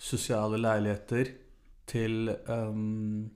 sosiale 0.00 0.56
leiligheter 0.60 1.34
til 1.88 2.30
um, 2.48 3.28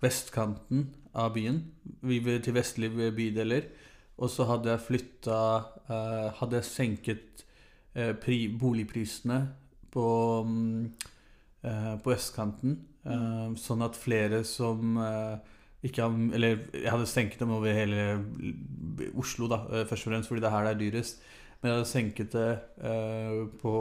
vestkanten 0.00 0.86
av 1.12 1.34
byen. 1.36 1.60
Til 2.00 2.56
vestlige 2.56 3.12
bydeler. 3.12 3.68
Og 4.18 4.32
så 4.32 4.48
hadde 4.48 4.72
jeg 4.72 4.86
flytta 4.86 5.36
Hadde 6.40 6.58
jeg 6.58 6.66
senket 6.66 7.44
uh, 7.96 8.14
pri, 8.20 8.46
boligprisene 8.60 9.42
på 9.92 10.08
um, 10.44 10.88
uh, 11.64 11.94
på 12.00 12.16
østkanten. 12.16 12.80
mm. 13.04 13.56
sånn 13.56 13.84
at 13.84 13.96
flere 13.96 14.42
som 14.44 14.98
eh, 15.00 15.38
ikke 15.84 16.06
Eller 16.34 16.58
jeg 16.74 16.90
hadde 16.90 17.06
senket 17.06 17.38
dem 17.38 17.50
over 17.54 17.72
hele 17.72 18.24
Oslo, 19.14 19.46
da, 19.48 19.60
eh, 19.70 19.84
først 19.86 20.06
og 20.06 20.12
fremst 20.12 20.28
fordi 20.28 20.40
det 20.42 20.48
er 20.50 20.56
her 20.56 20.64
det 20.64 20.72
er 20.74 20.80
dyrest. 20.90 21.20
Men 21.60 21.70
jeg 21.72 21.78
hadde 21.78 21.90
senket 21.90 22.30
det 22.30 22.50
eh, 22.86 23.46
på, 23.62 23.72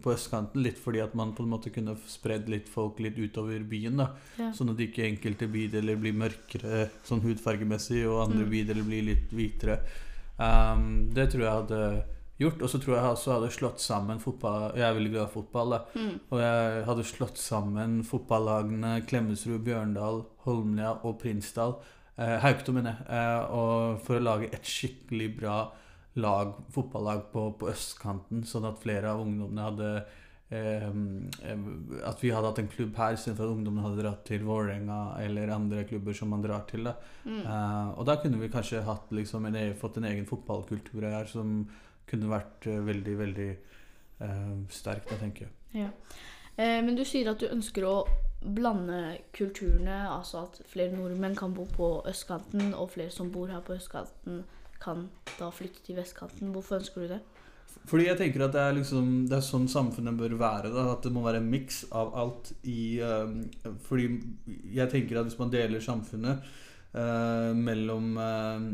på 0.00 0.12
østkanten 0.14 0.62
litt 0.64 0.78
fordi 0.80 1.00
at 1.04 1.14
man 1.18 1.34
på 1.36 1.44
en 1.44 1.50
måte 1.52 1.72
kunne 1.72 1.96
spredd 2.08 2.48
litt 2.48 2.68
folk 2.68 3.00
litt 3.04 3.16
utover 3.20 3.60
byen. 3.68 3.96
da 4.00 4.06
Ja. 4.38 4.50
Sånn 4.56 4.70
at 4.72 4.80
ikke 4.80 5.04
enkelte 5.04 5.48
bydeler 5.52 5.96
blir 6.00 6.16
mørkere 6.16 6.88
sånn 7.04 7.20
hudfargemessig, 7.24 8.06
og 8.08 8.28
andre 8.30 8.44
Mm. 8.46 8.50
bydeler 8.50 8.84
blir 8.88 9.04
litt 9.04 9.30
hvitere. 9.32 9.80
Um, 10.38 11.10
det 11.12 11.30
tror 11.32 11.42
jeg 11.42 11.56
hadde 11.58 12.04
gjort. 12.38 12.62
Og 12.62 12.70
så 12.70 12.80
tror 12.82 12.96
jeg 12.96 13.10
også 13.12 13.34
hadde 13.36 13.50
slått 13.54 13.80
sammen 13.82 14.20
fotball 14.22 14.76
Jeg 14.78 14.86
er 14.88 14.96
veldig 14.96 15.12
glad 15.14 15.28
i 15.28 15.34
fotball, 15.34 15.74
da. 15.76 15.80
Mm. 15.94 16.14
Og 16.30 16.42
jeg 16.44 16.84
hadde 16.88 17.08
slått 17.10 17.42
sammen 17.42 17.98
fotballagene 18.06 18.94
Klemetsrud, 19.08 19.60
Bjørndal, 19.66 20.22
Holmlia 20.46 20.94
og 21.02 21.18
Prinsdal. 21.22 21.76
Eh, 22.18 22.38
Haukto, 22.42 22.72
mener 22.74 22.96
jeg. 22.96 23.10
Eh, 23.18 23.58
og 23.58 24.00
for 24.06 24.18
å 24.18 24.24
lage 24.24 24.50
et 24.52 24.66
skikkelig 24.66 25.32
bra 25.40 25.58
lag, 26.18 26.54
fotballag 26.74 27.28
på, 27.32 27.44
på 27.60 27.68
østkanten, 27.70 28.42
sånn 28.48 28.66
at 28.66 28.80
flere 28.82 29.12
av 29.12 29.20
ungdommene 29.22 29.66
hadde 29.68 29.90
eh, 30.50 30.88
eh, 30.88 31.60
At 32.08 32.22
vi 32.24 32.32
hadde 32.34 32.50
hatt 32.50 32.58
en 32.62 32.70
klubb 32.72 32.96
her 32.98 33.14
istedenfor 33.14 33.46
at 33.46 33.54
ungdommene 33.54 33.84
hadde 33.86 34.02
dratt 34.02 34.24
til 34.26 34.42
Vålerenga 34.48 34.98
eller 35.22 35.52
andre 35.54 35.84
klubber 35.86 36.16
som 36.18 36.32
man 36.34 36.42
drar 36.42 36.66
til. 36.70 36.88
da 36.90 36.96
Mm. 37.28 37.42
Eh, 37.44 37.88
og 37.98 38.06
da 38.08 38.16
kunne 38.16 38.40
vi 38.40 38.48
kanskje 38.48 38.82
hatt 38.86 39.10
liksom 39.12 39.44
en, 39.46 39.56
e- 39.60 39.74
fått 39.76 39.98
en 40.00 40.08
egen 40.08 40.24
fotballkultur 40.26 41.04
her 41.04 41.26
som 41.28 41.68
kunne 42.10 42.30
vært 42.30 42.68
eh, 42.70 42.80
veldig, 42.86 43.14
veldig 43.18 43.48
eh, 43.50 44.56
sterk, 44.72 45.06
da, 45.10 45.20
tenker 45.20 45.46
jeg. 45.46 45.84
Ja. 45.84 45.90
Eh, 46.56 46.80
men 46.84 46.96
du 46.98 47.04
sier 47.06 47.30
at 47.32 47.42
du 47.42 47.48
ønsker 47.50 47.86
å 47.86 47.96
blande 48.38 49.18
kulturene, 49.34 50.04
altså 50.10 50.44
at 50.46 50.60
flere 50.70 50.94
nordmenn 50.94 51.36
kan 51.38 51.54
bo 51.56 51.66
på 51.70 51.90
østkanten, 52.08 52.72
og 52.74 52.92
flere 52.94 53.14
som 53.14 53.32
bor 53.34 53.50
her 53.50 53.64
på 53.66 53.76
østkanten, 53.78 54.44
kan 54.78 55.08
da 55.38 55.50
flytte 55.50 55.82
til 55.86 55.98
vestkanten. 55.98 56.52
Hvorfor 56.54 56.78
ønsker 56.78 57.04
du 57.04 57.14
det? 57.16 57.22
Fordi 57.88 58.04
jeg 58.08 58.18
tenker 58.18 58.44
at 58.44 58.52
det 58.52 58.60
er, 58.60 58.74
liksom, 58.76 59.08
det 59.30 59.38
er 59.38 59.44
sånn 59.44 59.68
samfunnet 59.70 60.18
bør 60.18 60.36
være. 60.40 60.70
Da, 60.74 60.84
at 60.92 61.04
det 61.06 61.12
må 61.14 61.22
være 61.24 61.40
en 61.40 61.50
miks 61.50 61.82
av 61.94 62.12
alt 62.20 62.50
i 62.68 62.98
um, 63.00 63.40
Fordi 63.86 64.08
jeg 64.74 64.92
tenker 64.92 65.20
at 65.20 65.28
hvis 65.28 65.38
man 65.40 65.52
deler 65.52 65.84
samfunnet 65.84 66.44
uh, 66.94 67.52
mellom 67.56 68.16
eh, 68.20 68.66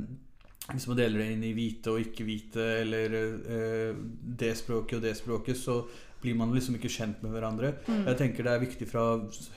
Hvis 0.73 0.87
man 0.89 0.97
deler 0.97 1.21
det 1.21 1.33
inn 1.35 1.45
i 1.45 1.53
hvite 1.57 1.93
og 1.93 2.01
ikke-hvite, 2.01 2.65
eller 2.81 3.17
eh, 3.19 3.99
det 4.41 4.55
språket 4.57 4.97
og 4.97 5.05
det 5.05 5.13
språket, 5.19 5.59
så 5.61 5.83
blir 6.25 6.39
man 6.39 6.55
liksom 6.57 6.79
ikke 6.79 6.93
kjent 6.93 7.21
med 7.23 7.35
hverandre. 7.35 7.75
Mm. 7.85 8.07
Jeg 8.09 8.21
tenker 8.21 8.47
det 8.47 8.55
er 8.55 8.63
viktig 8.65 8.89
fra, 8.89 9.05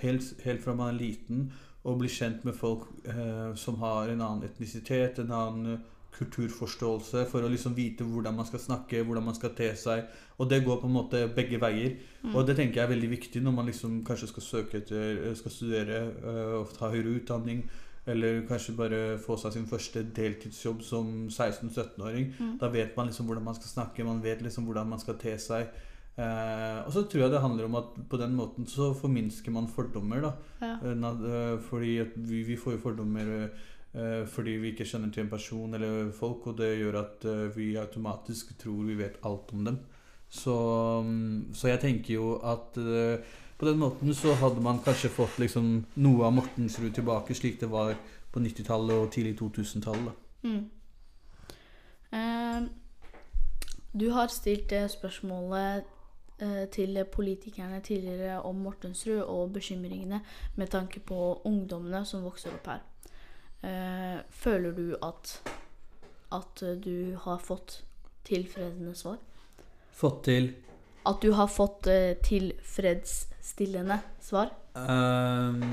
helt, 0.02 0.34
helt 0.44 0.64
fra 0.66 0.76
man 0.76 0.92
er 0.92 1.00
liten 1.00 1.48
å 1.88 1.96
bli 1.96 2.10
kjent 2.12 2.44
med 2.44 2.58
folk 2.58 2.90
eh, 3.08 3.54
som 3.56 3.80
har 3.80 4.12
en 4.12 4.24
annen 4.26 4.50
etnisitet, 4.50 5.22
en 5.24 5.32
annen 5.32 5.78
eh, 5.78 5.86
kulturforståelse, 6.18 7.24
for 7.32 7.46
å 7.46 7.52
liksom 7.54 7.76
vite 7.78 8.04
hvordan 8.04 8.36
man 8.36 8.48
skal 8.50 8.60
snakke, 8.64 9.04
hvordan 9.06 9.30
man 9.30 9.38
skal 9.38 9.54
te 9.56 9.70
seg. 9.80 10.08
Og 10.42 10.50
det 10.52 10.64
går 10.66 10.82
på 10.82 10.90
en 10.90 10.96
måte 10.98 11.24
begge 11.34 11.60
veier. 11.62 11.96
Mm. 12.24 12.34
Og 12.34 12.48
det 12.48 12.58
tenker 12.58 12.82
jeg 12.82 12.88
er 12.88 12.96
veldig 12.96 13.12
viktig 13.14 13.44
når 13.46 13.56
man 13.56 13.70
liksom 13.70 14.02
kanskje 14.08 14.32
skal 14.34 14.48
søke 14.48 14.82
etter, 14.82 15.22
skal 15.40 15.54
studere 15.54 16.02
eh, 16.04 16.56
og 16.60 16.74
ta 16.76 16.92
høyere 16.92 17.16
utdanning. 17.22 17.64
Eller 18.08 18.46
kanskje 18.48 18.76
bare 18.78 19.02
få 19.20 19.36
seg 19.40 19.58
sin 19.58 19.68
første 19.68 20.06
deltidsjobb 20.16 20.82
som 20.86 21.28
16-17-åring. 21.28 22.32
Mm. 22.40 22.54
Da 22.62 22.70
vet 22.72 22.96
man 22.96 23.10
liksom 23.10 23.28
hvordan 23.28 23.44
man 23.44 23.58
skal 23.58 23.74
snakke, 23.74 24.06
man 24.08 24.24
vet 24.24 24.42
liksom 24.46 24.68
hvordan 24.68 24.88
man 24.94 25.02
skal 25.04 25.18
te 25.20 25.36
seg. 25.42 25.68
Eh, 26.18 26.78
og 26.82 26.94
så 26.96 27.04
tror 27.06 27.26
jeg 27.26 27.34
det 27.34 27.42
handler 27.44 27.68
om 27.68 27.76
at 27.78 27.98
på 28.10 28.18
den 28.18 28.34
måten 28.34 28.66
så 28.66 28.90
forminsker 28.98 29.54
man 29.54 29.68
fordommer. 29.68 30.22
da 30.22 30.32
Ja. 30.62 30.78
Eh, 30.84 30.92
eh, 30.92 31.60
Fordi 31.60 32.00
vi, 32.16 32.44
vi 32.44 32.56
får 32.56 32.78
jo 32.78 32.84
fordommer 32.86 33.50
eh, 33.94 34.26
fordi 34.26 34.56
vi 34.58 34.72
ikke 34.72 34.86
kjenner 34.86 35.12
til 35.12 35.24
en 35.24 35.30
person 35.30 35.74
eller 35.74 36.12
folk, 36.12 36.48
og 36.48 36.58
det 36.58 36.78
gjør 36.80 37.00
at 37.04 37.26
eh, 37.26 37.58
vi 37.58 37.76
automatisk 37.76 38.58
tror 38.58 38.86
vi 38.86 38.96
vet 38.96 39.20
alt 39.24 39.54
om 39.54 39.66
dem. 39.66 39.80
Så, 40.30 40.56
mm, 41.04 41.54
så 41.54 41.68
jeg 41.68 41.80
tenker 41.80 42.14
jo 42.14 42.40
at 42.44 42.78
på 43.58 43.66
den 43.66 43.80
måten 43.82 44.14
så 44.16 44.34
hadde 44.38 44.62
man 44.62 44.80
kanskje 44.86 45.10
fått 45.10 45.40
liksom 45.42 45.86
noe 45.96 46.26
av 46.26 46.34
Mortensrud 46.34 46.94
tilbake, 46.94 47.36
slik 47.36 47.60
det 47.60 47.70
var 47.72 47.96
på 48.32 48.40
90-tallet 48.40 48.96
og 48.96 49.12
tidlig 49.12 49.38
2000-tallet. 49.40 50.14
Mm. 50.44 50.70
Eh, 52.12 52.68
du 53.98 54.10
har 54.14 54.28
stilt 54.30 54.74
spørsmålet 54.92 55.88
eh, 56.42 56.68
til 56.70 57.02
politikerne 57.12 57.82
tidligere 57.82 58.42
om 58.42 58.62
Mortensrud 58.62 59.22
og 59.22 59.54
bekymringene 59.54 60.22
med 60.56 60.68
tanke 60.68 61.00
på 61.00 61.42
ungdommene 61.46 62.06
som 62.06 62.24
vokser 62.24 62.54
opp 62.54 62.70
her. 62.70 62.86
Eh, 63.66 64.22
føler 64.30 64.72
du 64.72 64.96
at, 65.02 65.42
at 66.32 66.64
du 66.86 67.18
har 67.26 67.42
fått 67.42 67.82
tilfredsstillende 68.28 68.96
svar? 68.96 69.18
Fått 69.92 70.24
til 70.30 70.52
at 71.08 71.24
du 71.24 71.32
har 71.38 71.50
fått 71.52 71.88
eh, 71.92 72.16
tilfredsstillende 72.26 74.00
svar? 74.24 74.52
Um, 74.78 75.64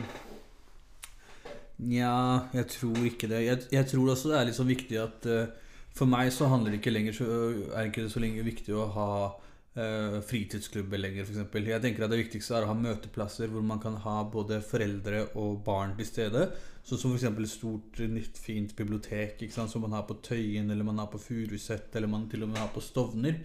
Nja, 1.85 2.49
jeg 2.55 2.69
tror 2.71 3.01
ikke 3.09 3.29
det. 3.29 3.45
Jeg, 3.45 3.63
jeg 3.75 3.87
tror 3.91 4.13
også 4.13 4.31
det 4.31 4.37
er 4.39 4.49
litt 4.49 4.59
sånn 4.59 4.71
viktig 4.71 4.99
at 5.03 5.27
uh, 5.27 5.73
For 5.95 6.11
meg 6.11 6.31
så 6.35 6.47
handler 6.51 6.71
det 6.71 6.79
ikke 6.81 6.93
lenger 6.95 7.17
så, 7.17 7.27
er 7.75 7.89
ikke 7.89 8.07
det 8.07 8.13
så 8.15 8.23
lenge 8.23 8.45
viktig 8.47 8.77
å 8.79 8.87
ha 8.95 9.09
uh, 9.35 10.21
fritidsklubber 10.27 11.03
lenger, 11.03 11.27
f.eks. 11.27 11.59
Jeg 11.59 11.83
tenker 11.83 12.07
at 12.07 12.15
det 12.15 12.21
viktigste 12.23 12.57
er 12.57 12.67
å 12.67 12.71
ha 12.71 12.79
møteplasser 12.79 13.51
hvor 13.51 13.67
man 13.67 13.83
kan 13.83 13.99
ha 14.07 14.21
både 14.31 14.61
foreldre 14.65 15.27
og 15.41 15.59
barn 15.67 15.97
til 15.99 16.09
stede. 16.09 16.47
Sånn 16.87 17.03
som 17.03 17.17
f.eks. 17.17 17.27
et 17.27 17.53
stort, 17.53 18.01
nytt, 18.11 18.39
fint 18.39 18.75
bibliotek 18.79 19.43
ikke 19.43 19.59
sant? 19.59 19.75
som 19.75 19.83
man 19.87 19.99
har 19.99 20.07
på 20.09 20.21
Tøyen, 20.23 20.71
eller 20.71 20.87
man 20.87 21.03
har 21.03 21.11
på 21.11 21.23
Furuset, 21.23 21.91
eller 21.99 22.11
man 22.11 22.31
til 22.31 22.47
og 22.47 22.55
med 22.55 22.63
har 22.63 22.73
på 22.75 22.83
Stovner. 22.85 23.43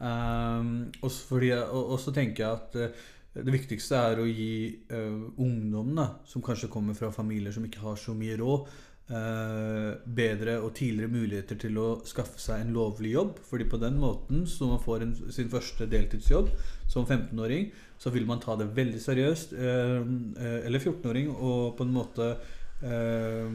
Um, 0.00 0.92
og 1.02 1.10
så 1.10 1.24
fordi 1.26 1.48
jeg- 1.50 1.68
og- 1.74 1.88
og 1.92 1.98
så 1.98 2.12
tenker 2.14 2.44
jeg 2.44 2.52
at 2.52 2.76
uh, 2.76 3.42
det 3.44 3.52
viktigste 3.52 3.96
er 3.96 4.16
å 4.22 4.26
gi 4.26 4.78
uh, 4.92 5.30
ungdom, 5.38 5.94
da, 5.96 6.08
som 6.24 6.42
kanskje 6.42 6.68
kommer 6.70 6.94
fra 6.94 7.10
familier 7.10 7.52
som 7.52 7.64
ikke 7.64 7.80
har 7.82 7.96
så 7.96 8.14
mye 8.14 8.36
råd, 8.38 8.68
uh, 9.10 9.94
bedre 10.06 10.58
og 10.62 10.74
tidligere 10.74 11.10
muligheter 11.10 11.58
til 11.58 11.78
å 11.78 11.88
skaffe 12.06 12.38
seg 12.38 12.60
en 12.60 12.72
lovlig 12.74 13.12
jobb. 13.14 13.38
Fordi 13.50 13.64
på 13.64 13.80
den 13.80 13.98
måten, 13.98 14.46
så 14.46 14.68
man 14.68 14.78
får 14.84 15.02
en, 15.02 15.14
sin 15.30 15.48
første 15.50 15.86
deltidsjobb 15.90 16.50
som 16.88 17.04
15-åring, 17.06 17.70
så 17.98 18.10
vil 18.14 18.26
man 18.26 18.40
ta 18.40 18.54
det 18.56 18.70
veldig 18.76 19.00
seriøst. 19.02 19.52
Uh, 19.52 20.06
eh, 20.38 20.66
eller 20.66 20.78
14-åring, 20.78 21.30
og 21.34 21.76
på 21.76 21.82
en 21.86 21.92
måte 21.94 22.36
eh, 22.82 23.50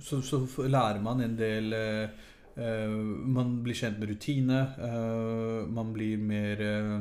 så, 0.00 0.20
så 0.24 0.40
lærer 0.68 1.00
man 1.02 1.20
en 1.20 1.36
del 1.36 1.72
eh, 1.72 2.02
eh, 2.04 2.10
Man 2.56 3.62
blir 3.64 3.74
kjent 3.74 3.98
med 3.98 4.10
rutine. 4.10 4.60
eh, 4.78 5.66
man 5.68 5.92
blir 5.92 6.18
mer 6.18 6.60
eh, 6.60 7.00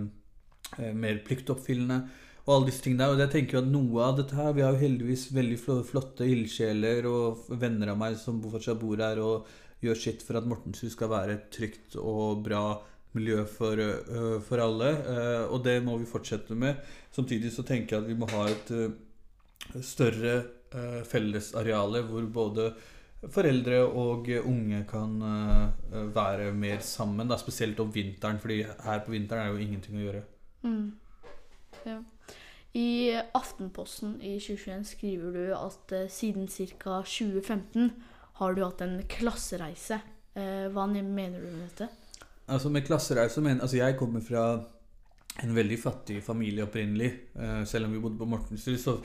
eh, 0.78 0.94
mer 0.94 1.22
pliktoppfyllende. 1.26 2.02
Og 2.46 2.54
alle 2.56 2.70
disse 2.70 2.84
tingene 2.84 3.04
der, 3.04 3.14
og 3.14 3.20
jeg 3.20 3.32
tenker 3.34 3.58
jo 3.58 3.64
at 3.64 3.72
noe 3.72 4.04
av 4.04 4.16
dette 4.18 4.36
her 4.36 4.54
Vi 4.54 4.62
har 4.62 4.74
jo 4.74 4.82
heldigvis 4.82 5.28
veldig 5.36 5.58
flotte 5.86 6.26
ildsjeler 6.26 7.06
og 7.06 7.50
venner 7.62 7.92
av 7.92 7.98
meg 8.00 8.16
som 8.18 8.42
fortsatt 8.42 8.80
bor 8.80 8.98
her 8.98 9.20
og 9.22 9.46
gjør 9.84 10.00
sitt 10.00 10.24
for 10.26 10.40
at 10.40 10.48
Mortenshus 10.50 10.96
skal 10.96 11.12
være 11.12 11.36
et 11.36 11.52
trygt 11.54 11.96
og 12.00 12.42
bra 12.44 12.82
miljø 13.14 13.44
for, 13.46 13.80
for 14.46 14.62
alle. 14.62 14.90
og 15.50 15.64
det 15.64 15.80
må 15.84 15.98
vi 15.98 16.10
fortsette 16.10 16.54
med. 16.54 16.78
Samtidig 17.12 17.52
så 17.54 17.64
tenker 17.64 17.96
jeg 17.96 18.04
at 18.04 18.10
vi 18.10 18.18
må 18.18 18.28
ha 18.30 18.48
et 18.50 19.84
større 19.86 20.36
fellesareale 21.10 22.04
hvor 22.10 22.28
både 22.34 22.74
foreldre 23.28 23.82
og 23.84 24.30
unge 24.48 24.86
kan 24.90 25.22
øh, 25.22 26.16
være 26.16 26.54
mer 26.54 26.80
sammen. 26.80 27.28
Da, 27.28 27.38
spesielt 27.38 27.80
om 27.80 27.92
vinteren, 27.96 28.40
fordi 28.40 28.64
her 28.64 29.04
på 29.06 29.12
vinteren 29.12 29.42
er 29.42 29.52
det 29.52 29.60
jo 29.60 29.68
ingenting 29.68 30.00
å 30.00 30.06
gjøre. 30.06 30.24
Mm. 30.64 30.88
Ja. 31.86 32.00
I 32.74 33.18
Aftenposten 33.34 34.20
i 34.22 34.38
2021 34.40 34.86
skriver 34.86 35.32
du 35.34 35.46
at 35.58 35.94
eh, 35.98 36.10
siden 36.10 36.48
ca. 36.48 37.02
2015 37.02 37.92
har 38.40 38.54
du 38.56 38.64
hatt 38.64 38.84
en 38.86 39.00
klassereise. 39.10 40.00
Eh, 40.38 40.68
hva 40.72 40.86
mener 40.88 41.40
du 41.40 41.48
med 41.50 41.66
dette? 41.68 41.90
Altså 42.50 42.70
Med 42.70 42.86
klassereise 42.86 43.42
mener 43.42 43.62
Altså 43.62 43.78
jeg 43.78 43.98
kommer 43.98 44.22
fra 44.26 44.44
en 45.44 45.56
veldig 45.56 45.80
fattig 45.80 46.22
familie 46.24 46.64
opprinnelig. 46.64 47.12
eh, 47.36 47.64
selv 47.66 47.86
om 47.86 47.94
vi 47.94 48.00
bodde 48.00 48.18
på 48.18 48.26
Mortensrud. 48.26 48.78
Så 48.78 48.98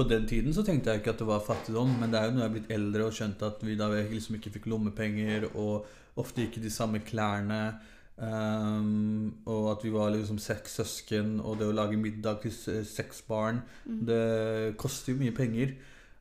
på 0.00 0.08
den 0.08 0.24
tiden 0.30 0.56
så 0.56 0.64
tenkte 0.66 0.90
jeg 0.94 1.02
ikke 1.04 1.12
at 1.14 1.20
det 1.22 1.28
var 1.28 1.44
fattigdom. 1.44 1.92
Men 2.00 2.10
det 2.10 2.18
er 2.22 2.28
jo 2.30 2.34
når 2.38 2.44
jeg 2.46 2.50
er 2.50 2.56
blitt 2.56 2.74
eldre 2.80 3.06
og 3.06 3.14
skjønt 3.20 3.46
at 3.46 3.62
vi 3.68 3.76
da 3.78 3.92
liksom 3.94 4.40
ikke 4.40 4.54
fikk 4.56 4.66
lommepenger, 4.72 5.50
og 5.54 5.86
ofte 6.20 6.42
ikke 6.48 6.64
de 6.64 6.72
samme 6.72 7.00
klærne. 7.04 7.62
Um, 8.20 9.30
og 9.48 9.70
at 9.70 9.84
vi 9.86 9.90
var 9.94 10.10
liksom 10.12 10.36
seks 10.42 10.74
søsken, 10.76 11.38
og 11.40 11.54
det 11.60 11.70
å 11.70 11.72
lage 11.72 11.96
middag 11.96 12.42
til 12.42 12.52
s- 12.52 12.90
seks 12.92 13.22
barn 13.28 13.62
Mm. 13.86 14.00
Det 14.06 14.76
koster 14.76 15.12
jo 15.14 15.18
mye 15.22 15.32
penger. 15.32 15.72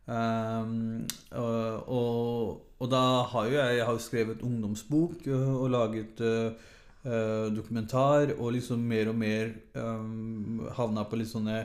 Um, 0.07 1.03
og, 1.37 1.89
og, 1.91 2.61
og 2.79 2.89
da 2.89 3.01
har 3.33 3.45
jo 3.49 3.57
jeg, 3.57 3.75
jeg 3.77 3.85
har 3.85 3.99
skrevet 4.01 4.41
ungdomsbok 4.47 5.27
og, 5.27 5.49
og 5.65 5.69
laget 5.75 6.23
uh, 6.23 7.49
dokumentar, 7.53 8.31
og 8.39 8.53
liksom 8.55 8.79
mer 8.79 9.11
og 9.11 9.19
mer 9.19 9.51
um, 9.75 10.63
havna 10.79 11.03
på 11.03 11.19
litt 11.19 11.29
sånne 11.33 11.59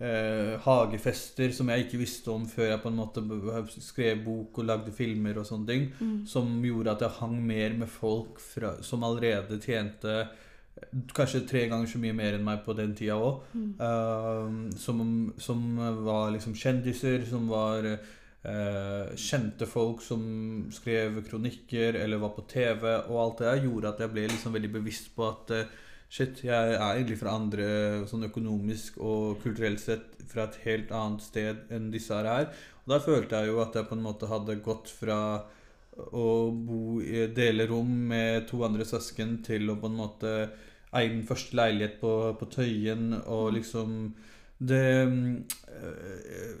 øh, 0.00 0.52
hagefester 0.64 1.52
som 1.52 1.70
jeg 1.70 1.86
ikke 1.86 2.00
visste 2.00 2.32
om 2.32 2.46
før 2.48 2.70
jeg 2.72 2.82
på 2.82 2.92
en 2.92 3.00
måte 3.00 3.24
skrev 3.78 4.24
bok 4.24 4.60
og 4.62 4.68
lagde 4.68 4.94
filmer 4.96 5.40
og 5.40 5.48
sånne 5.48 5.68
ting. 5.70 5.88
Mm. 6.00 6.20
Som 6.28 6.52
gjorde 6.64 6.96
at 6.96 7.06
jeg 7.06 7.18
hang 7.20 7.40
mer 7.46 7.76
med 7.82 7.90
folk 7.92 8.40
fra, 8.42 8.76
som 8.86 9.04
allerede 9.06 9.60
tjente 9.62 10.22
kanskje 11.14 11.44
tre 11.48 11.66
ganger 11.70 11.88
så 11.90 12.00
mye 12.00 12.14
mer 12.16 12.36
enn 12.36 12.46
meg 12.46 12.62
på 12.64 12.74
den 12.76 12.94
tida 12.96 13.18
òg. 13.18 13.42
Mm. 13.52 13.68
Uh, 13.80 14.70
som, 14.80 15.02
som 15.40 15.60
var 16.06 16.30
liksom 16.34 16.56
kjendiser, 16.56 17.24
som 17.28 17.48
var 17.50 17.86
uh, 17.90 19.12
kjente 19.18 19.68
folk 19.68 20.02
som 20.04 20.22
skrev 20.74 21.20
kronikker 21.28 22.00
eller 22.00 22.22
var 22.22 22.34
på 22.36 22.46
TV. 22.50 22.86
Og 23.10 23.20
alt 23.22 23.42
det 23.42 23.50
der 23.50 23.64
gjorde 23.68 23.94
at 23.94 24.02
jeg 24.04 24.14
ble 24.14 24.26
liksom 24.30 24.56
veldig 24.56 24.74
bevisst 24.80 25.12
på 25.16 25.28
at 25.28 25.54
uh, 25.56 25.78
shit, 26.10 26.40
jeg 26.44 26.74
er 26.74 26.80
egentlig 26.96 27.18
fra 27.20 27.36
andre 27.38 27.66
sånn 28.10 28.26
økonomisk 28.26 28.96
og 28.98 29.38
kulturelt 29.44 29.78
sett 29.82 30.16
fra 30.30 30.48
et 30.48 30.56
helt 30.64 30.90
annet 30.94 31.22
sted 31.22 31.60
enn 31.74 31.90
disse 31.94 32.14
her 32.14 32.26
er. 32.26 32.48
Og 32.84 32.92
da 32.94 32.98
følte 33.04 33.38
jeg 33.40 33.52
jo 33.52 33.60
at 33.62 33.76
jeg 33.78 33.86
på 33.90 33.94
en 33.98 34.02
måte 34.04 34.28
hadde 34.30 34.58
gått 34.64 34.90
fra 34.90 35.20
å 36.16 36.26
bo 36.54 36.98
i 37.02 37.26
dele 37.34 37.66
rom 37.70 37.90
med 38.10 38.46
to 38.48 38.62
andre 38.66 38.86
søsken 38.88 39.38
til 39.46 39.70
å 39.70 39.78
på 39.78 39.90
en 39.90 39.98
måte 40.00 40.34
eie 40.96 41.10
min 41.12 41.26
første 41.28 41.54
leilighet 41.58 41.98
på, 42.00 42.12
på 42.40 42.46
Tøyen 42.50 43.12
og 43.20 43.52
liksom 43.54 43.96
det 44.60 44.80
øh, 45.06 46.54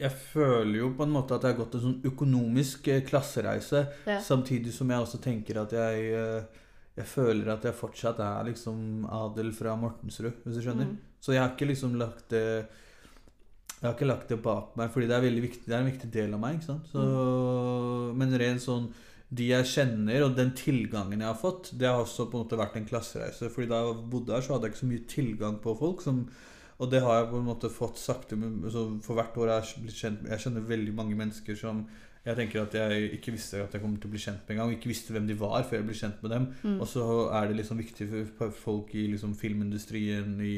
Jeg 0.00 0.10
føler 0.32 0.78
jo 0.80 0.88
på 0.96 1.04
en 1.06 1.12
måte 1.14 1.36
at 1.36 1.44
jeg 1.46 1.54
har 1.54 1.60
gått 1.60 1.76
en 1.78 1.84
sånn 1.84 2.00
økonomisk 2.08 2.88
eh, 2.90 3.02
klassereise, 3.06 3.84
Ja. 4.08 4.18
samtidig 4.20 4.72
som 4.74 4.90
jeg 4.90 5.04
også 5.04 5.20
tenker 5.22 5.60
at 5.62 5.72
jeg 5.76 6.08
eh, 6.18 6.62
Jeg 6.94 7.10
føler 7.10 7.50
at 7.50 7.64
jeg 7.66 7.74
fortsatt 7.74 8.20
er 8.22 8.46
liksom 8.50 9.06
adel 9.10 9.50
fra 9.56 9.74
Mortensrud, 9.78 10.44
hvis 10.44 10.58
du 10.58 10.62
skjønner. 10.62 10.92
Mm. 10.92 11.14
Så 11.18 11.34
jeg 11.34 11.42
har 11.42 11.54
ikke 11.54 11.70
liksom 11.72 11.96
lagt 11.98 12.28
det 12.30 12.44
Jeg 12.44 13.88
har 13.88 13.96
ikke 13.96 14.08
lagt 14.08 14.30
det 14.30 14.38
bak 14.44 14.76
meg, 14.78 14.92
fordi 14.92 15.08
det 15.10 15.16
er, 15.16 15.40
viktig, 15.42 15.64
det 15.66 15.74
er 15.74 15.82
en 15.82 15.90
viktig 15.90 16.10
del 16.14 16.36
av 16.36 16.40
meg. 16.40 16.60
ikke 16.60 16.70
sant? 16.70 16.86
Så, 16.92 17.02
Men 18.16 18.38
rent 18.40 18.62
sånn 18.62 18.88
De 19.34 19.50
jeg 19.50 19.66
kjenner, 19.66 20.22
og 20.24 20.38
den 20.38 20.54
tilgangen 20.56 21.20
jeg 21.20 21.28
har 21.28 21.40
fått, 21.40 21.72
det 21.74 21.90
har 21.90 21.98
også 22.00 22.28
på 22.30 22.38
en 22.38 22.46
måte 22.46 22.60
vært 22.60 22.78
en 22.78 22.86
klassereise. 22.88 23.50
Fordi 23.50 23.68
da 23.72 23.82
jeg 23.82 24.02
bodde 24.12 24.36
her, 24.36 24.44
så 24.44 24.54
hadde 24.54 24.68
jeg 24.68 24.76
ikke 24.76 24.84
så 24.84 24.90
mye 24.92 25.06
tilgang 25.10 25.62
på 25.64 25.78
folk. 25.80 26.04
som 26.04 26.26
og 26.82 26.90
det 26.90 27.04
har 27.04 27.20
jeg 27.20 27.30
på 27.30 27.38
en 27.38 27.46
måte 27.46 27.70
fått 27.70 28.00
sakte 28.02 28.36
For 29.06 29.14
hvert 29.14 29.36
år 29.38 29.52
har 29.52 29.60
jeg 29.62 29.84
blitt 29.84 30.00
kjent 30.00 30.24
Jeg 30.26 30.42
kjenner 30.42 30.64
veldig 30.66 30.94
mange 30.96 31.18
mennesker 31.18 31.58
som 31.58 31.84
jeg 32.24 32.36
tenker 32.36 32.62
at 32.62 32.72
jeg 32.74 33.10
ikke 33.18 33.32
visste 33.34 33.62
at 33.62 33.72
jeg 33.76 33.82
kommer 33.82 33.98
til 34.00 34.08
å 34.08 34.12
bli 34.14 34.20
kjent 34.22 34.46
med 34.48 34.54
engang. 34.56 34.72
Ikke 34.76 34.88
visste 34.88 35.12
hvem 35.12 35.26
de 35.28 35.34
var 35.36 35.62
før 35.68 35.76
jeg 35.82 35.86
ble 35.90 35.94
kjent 35.98 36.22
med 36.24 36.30
dem. 36.32 36.46
Mm. 36.62 36.78
Og 36.80 36.86
så 36.88 37.04
er 37.36 37.48
det 37.50 37.56
liksom 37.58 37.76
viktig 37.82 38.08
for- 38.10 38.30
for 38.38 38.50
folk 38.50 38.94
i 38.94 39.06
liksom 39.12 39.34
filmindustrien, 39.36 40.40
i, 40.40 40.54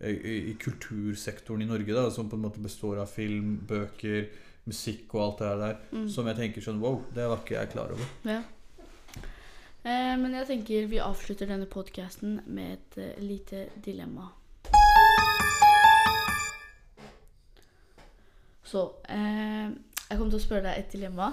i, 0.00 0.12
i 0.52 0.54
kultursektoren 0.62 1.62
i 1.62 1.66
Norge, 1.66 1.92
da, 1.94 2.08
som 2.10 2.28
på 2.30 2.36
en 2.38 2.42
måte 2.46 2.62
består 2.62 3.00
av 3.02 3.08
film, 3.10 3.56
bøker, 3.66 4.28
musikk 4.68 5.14
og 5.14 5.22
alt 5.24 5.38
det 5.38 5.58
der, 5.64 5.76
Mm. 5.92 6.08
som 6.08 6.26
jeg 6.26 6.36
tenker 6.36 6.60
sånn 6.62 6.78
Wow, 6.80 7.02
det 7.14 7.26
var 7.28 7.38
ikke 7.42 7.56
jeg 7.58 7.70
klar 7.72 7.90
over. 7.90 8.06
Ja. 8.24 8.42
Eh, 9.84 10.16
men 10.20 10.32
jeg 10.34 10.46
tenker 10.46 10.86
vi 10.86 10.98
avslutter 11.00 11.46
denne 11.48 11.66
podkasten 11.66 12.42
med 12.46 12.72
et 12.78 12.98
eh, 12.98 13.20
lite 13.22 13.68
dilemma. 13.82 14.30
Så 18.68 18.82
eh, 19.08 19.70
jeg 20.08 20.18
kommer 20.18 20.32
til 20.32 20.40
å 20.40 20.44
spørre 20.46 20.66
deg 20.68 20.78
et 20.82 20.92
dilemma. 20.94 21.28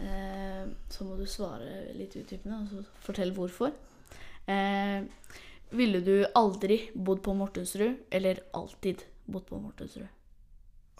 Eh, 0.00 0.64
så 0.90 1.04
må 1.06 1.16
du 1.18 1.26
svare 1.28 1.92
litt 1.98 2.14
utdypende 2.18 2.62
og 2.62 2.70
så 2.72 2.84
fortelle 3.04 3.34
hvorfor. 3.36 3.74
Eh, 4.50 5.02
ville 5.72 6.00
du 6.04 6.14
aldri 6.36 6.78
bodd 6.94 7.22
på 7.24 7.34
Mortensrud, 7.36 8.00
eller 8.12 8.40
alltid 8.58 9.04
bodd 9.30 9.46
på 9.48 9.60
Mortensrud? 9.62 10.08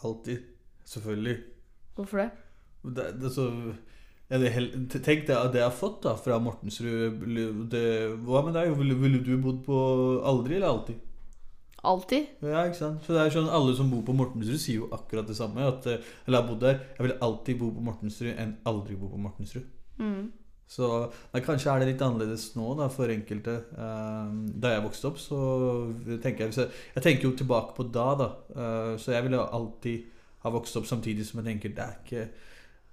Alltid. 0.05 0.45
Selvfølgelig. 0.89 1.37
Hvorfor 1.97 2.23
det? 2.23 2.31
Det, 2.97 3.05
det, 3.23 3.31
så, 3.35 3.45
ja, 4.31 4.39
det, 4.43 4.51
tenk 5.05 5.27
deg 5.29 5.53
det 5.53 5.61
jeg 5.61 5.69
har 5.69 5.77
fått 5.77 6.01
da 6.07 6.15
fra 6.19 6.39
Mortensrud. 6.43 7.21
det- 7.71 8.17
Hva 8.27 8.43
med 8.47 8.55
deg? 8.57 8.73
Ville, 8.79 8.95
ville 8.99 9.23
du 9.23 9.37
bodd 9.39 9.63
på 9.67 9.79
aldri 10.27 10.57
eller 10.57 10.69
alltid? 10.73 11.01
Alltid? 11.85 12.27
Ja, 12.47 12.63
ikke 12.69 12.79
sant? 12.79 13.01
Så 13.03 13.15
det 13.17 13.23
er 13.25 13.33
sånn 13.35 13.49
Alle 13.51 13.73
som 13.75 13.89
bor 13.91 14.05
på 14.07 14.15
Mortensrud, 14.15 14.61
sier 14.63 14.85
jo 14.85 14.91
akkurat 14.95 15.27
det 15.27 15.35
samme. 15.39 15.65
At, 15.67 15.87
eh, 15.91 16.05
eller 16.29 16.41
har 16.43 16.49
bodd 16.49 16.61
der. 16.63 16.79
Jeg 16.99 17.09
vil 17.09 17.17
alltid 17.27 17.59
bo 17.59 17.73
på 17.75 17.83
Mortensrud 17.89 18.37
enn 18.37 18.55
aldri 18.71 18.95
bo 19.01 19.09
på 19.11 19.19
Mortensrud. 19.19 19.67
Mm. 19.99 20.31
Så 20.73 20.87
nei, 21.35 21.43
kanskje 21.45 21.69
er 21.73 21.83
det 21.83 21.89
litt 21.91 22.05
annerledes 22.07 22.47
nå 22.57 22.71
da, 22.79 22.87
for 22.89 23.11
enkelte. 23.13 23.57
Eh, 23.75 24.31
da 24.63 24.77
jeg 24.77 24.85
vokste 24.87 25.11
opp, 25.11 25.19
så 25.21 25.41
tenker 26.23 26.47
jeg 26.47 26.55
jeg, 26.57 26.71
jeg 26.95 27.03
tenker 27.05 27.29
jo 27.29 27.35
tilbake 27.43 27.75
på 27.77 27.89
da, 27.93 28.07
da. 28.23 28.29
Eh, 28.55 28.95
så 29.03 29.13
jeg 29.17 29.27
ville 29.27 29.43
alltid 29.43 30.07
ha 30.47 30.51
vokst 30.55 30.79
opp 30.81 30.87
samtidig 30.89 31.27
som 31.27 31.43
jeg 31.43 31.51
tenker 31.51 31.75
det 31.77 31.85
er 31.85 31.99
ikke 32.03 32.25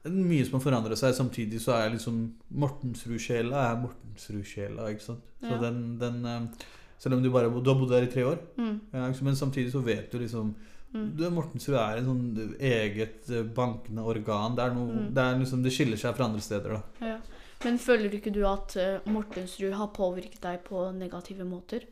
mye 0.10 0.46
som 0.48 0.58
har 0.60 0.66
forandra 0.66 0.96
seg. 1.00 1.14
Samtidig 1.18 1.62
så 1.62 1.74
er 1.76 1.86
jeg 1.88 1.96
liksom 2.00 2.20
Mortensrud-sjela 2.62 3.64
er 3.70 3.80
Mortensrud-sjela, 3.86 4.90
ikke 4.94 5.08
sant. 5.12 5.24
Så 5.42 5.54
Ja. 5.54 5.62
den, 5.70 5.98
den, 6.00 6.26
eh, 6.26 6.68
Selv 7.00 7.16
om 7.16 7.24
du 7.24 7.30
bare 7.32 7.50
du 7.50 7.70
har 7.72 7.80
bodd 7.80 7.90
der 7.90 8.04
i 8.04 8.12
tre 8.12 8.24
år. 8.28 8.40
Mm. 8.58 8.80
Men 8.92 9.36
samtidig 9.36 9.72
så 9.72 9.82
vet 9.84 10.12
du 10.12 10.20
liksom 10.20 10.56
Mm. 10.92 11.16
du, 11.16 11.30
Mortensrud 11.30 11.76
er 11.78 11.98
en 12.00 12.06
sånn 12.06 12.56
eget 12.60 13.30
eh, 13.30 13.44
bankende 13.44 14.02
organ. 14.02 14.56
Det 14.56 14.74
noe, 14.74 14.88
Mm. 14.92 15.14
det 15.14 15.26
liksom, 15.40 15.62
det 15.62 15.72
skiller 15.72 15.96
seg 16.02 16.16
fra 16.18 16.26
andre 16.26 16.42
steder, 16.42 16.70
da. 16.74 16.82
Ja. 17.06 17.18
Men 17.64 17.78
føler 17.78 18.10
ikke 18.18 18.34
du 18.34 18.44
at 18.48 18.76
eh, 18.76 18.98
Mortensrud 19.06 19.74
har 19.78 19.88
påvirket 19.94 20.42
deg 20.42 20.64
på 20.64 20.92
negative 20.98 21.46
måter? 21.46 21.86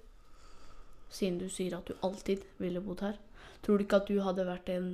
Siden 1.12 1.38
du 1.40 1.46
sier 1.48 1.78
at 1.78 1.86
du 1.86 1.94
alltid 2.04 2.42
ville 2.60 2.82
bodd 2.82 3.02
her. 3.06 3.14
Tror 3.62 3.78
du 3.78 3.84
ikke 3.86 4.02
at 4.02 4.08
du 4.10 4.18
hadde 4.20 4.46
vært 4.48 4.70
en 4.74 4.90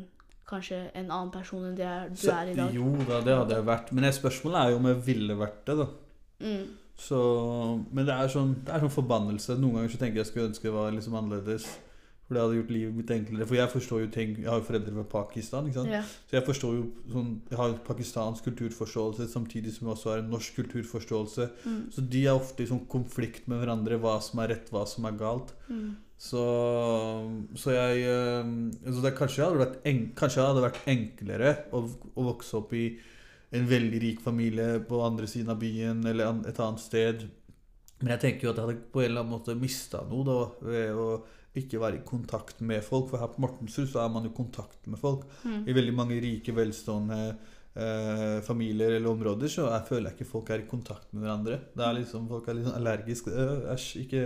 kanskje 0.49 0.91
en 0.93 1.07
annen 1.09 1.31
person 1.31 1.63
enn 1.63 1.75
det 1.77 2.11
du 2.11 2.27
Så- 2.27 2.33
er 2.35 2.51
i 2.51 2.55
dag? 2.55 2.73
Jo 2.75 2.91
da, 3.07 3.21
det 3.21 3.37
hadde 3.37 3.55
jeg 3.55 3.65
vært. 3.65 3.91
Men 3.93 4.03
spørsmålet 4.11 4.65
er 4.65 4.69
jo 4.71 4.75
om 4.75 4.85
jeg 4.91 5.01
ville 5.05 5.35
vært 5.39 5.63
det, 5.65 5.77
da. 5.77 5.87
Mm. 6.41 6.67
Så, 6.99 7.17
men 7.91 8.05
det 8.07 8.13
er 8.13 8.29
sånn, 8.31 8.53
det 8.65 8.75
er 8.75 8.83
sånn 8.83 8.93
forbannelse. 8.93 9.57
Noen 9.59 9.79
ganger 9.79 9.95
så 9.95 9.99
tenker 10.01 10.21
jeg 10.21 10.29
skulle 10.29 10.51
ønske 10.51 10.69
det 10.69 10.75
var 10.75 10.93
liksom 10.93 11.17
annerledes. 11.17 11.65
For 12.23 12.37
det 12.37 12.43
hadde 12.43 12.55
gjort 12.61 12.71
livet 12.71 12.95
mitt 12.95 13.11
enklere. 13.11 13.47
For 13.49 13.57
jeg 13.57 13.71
forstår 13.73 13.99
jo 14.05 14.11
ting 14.13 14.29
Jeg 14.37 14.47
har 14.47 14.61
jo 14.61 14.67
foreldre 14.69 14.93
fra 14.95 15.03
Pakistan. 15.11 15.67
Ja. 15.91 15.99
Så 16.29 16.37
jeg 16.37 16.45
forstår 16.47 16.77
jo 16.77 16.85
sånn 17.11 17.33
Jeg 17.49 17.59
har 17.59 17.75
pakistansk 17.83 18.47
kulturforståelse 18.47 19.27
samtidig 19.33 19.73
som 19.75 19.89
jeg 19.89 19.97
også 19.97 20.13
har 20.13 20.23
en 20.23 20.31
norsk 20.31 20.61
kulturforståelse. 20.61 21.49
Mm. 21.65 21.81
Så 21.91 22.05
de 22.15 22.23
er 22.23 22.37
ofte 22.37 22.63
i 22.63 22.69
sånn 22.69 22.85
konflikt 22.89 23.49
med 23.51 23.59
hverandre. 23.59 23.99
Hva 23.99 24.15
som 24.23 24.39
er 24.39 24.53
rett, 24.55 24.71
hva 24.71 24.85
som 24.87 25.09
er 25.09 25.19
galt. 25.19 25.51
Mm. 25.67 25.91
Så, 26.23 26.41
så 27.59 27.73
jeg 27.73 28.05
eh, 28.07 28.51
så 28.87 29.01
det 29.03 29.15
kanskje, 29.17 29.43
hadde 29.43 29.59
vært 29.59 29.87
en, 29.89 30.05
kanskje 30.15 30.45
hadde 30.45 30.63
vært 30.63 30.85
enklere 30.87 31.57
å, 31.75 31.83
å 32.15 32.27
vokse 32.29 32.55
opp 32.61 32.71
i 32.79 32.85
en 33.53 33.69
veldig 33.69 34.01
rik 34.01 34.21
familie 34.23 34.81
på 34.87 34.99
andre 35.05 35.29
siden 35.29 35.53
av 35.53 35.61
byen 35.61 36.01
eller 36.09 36.41
et 36.49 36.59
annet 36.63 36.81
sted. 36.81 37.27
Men 38.01 38.15
jeg 38.15 38.23
tenker 38.23 38.47
jo 38.47 38.51
at 38.53 38.59
jeg 38.59 38.67
hadde 38.67 38.91
på 38.91 39.03
en 39.03 39.11
eller 39.11 39.23
annen 39.23 39.35
måte 39.35 39.55
mista 39.57 40.01
noe 40.09 40.25
da, 40.27 40.37
ved 40.65 40.99
å 40.99 41.07
ikke 41.59 41.81
være 41.81 41.99
i 41.99 42.05
kontakt 42.07 42.63
med 42.65 42.81
folk. 42.85 43.11
For 43.11 43.21
her 43.21 43.29
på 43.31 43.43
Mortensrud 43.43 43.91
så 43.91 44.01
er 44.03 44.09
man 44.13 44.25
i 44.25 44.33
kontakt 44.33 44.89
med 44.89 44.99
folk. 44.99 45.27
Mm. 45.45 45.61
I 45.69 45.75
veldig 45.77 45.93
mange 45.95 46.17
rike, 46.23 46.55
velstående 46.57 47.19
eh, 47.29 48.39
familier 48.45 48.97
eller 48.97 49.11
områder 49.13 49.51
så 49.51 49.69
jeg 49.69 49.87
føler 49.89 50.09
jeg 50.09 50.17
ikke 50.17 50.31
folk 50.31 50.49
er 50.49 50.65
i 50.65 50.69
kontakt 50.69 51.13
med 51.13 51.27
hverandre. 51.27 51.59
Det 51.77 51.85
er 51.85 51.97
liksom, 51.99 52.27
Folk 52.31 52.49
er 52.49 52.57
litt 52.57 52.69
sånn 52.69 52.79
allergiske. 52.81 53.37
«Øh, 53.37 53.69
Æsj, 53.75 53.87
ikke, 54.07 54.25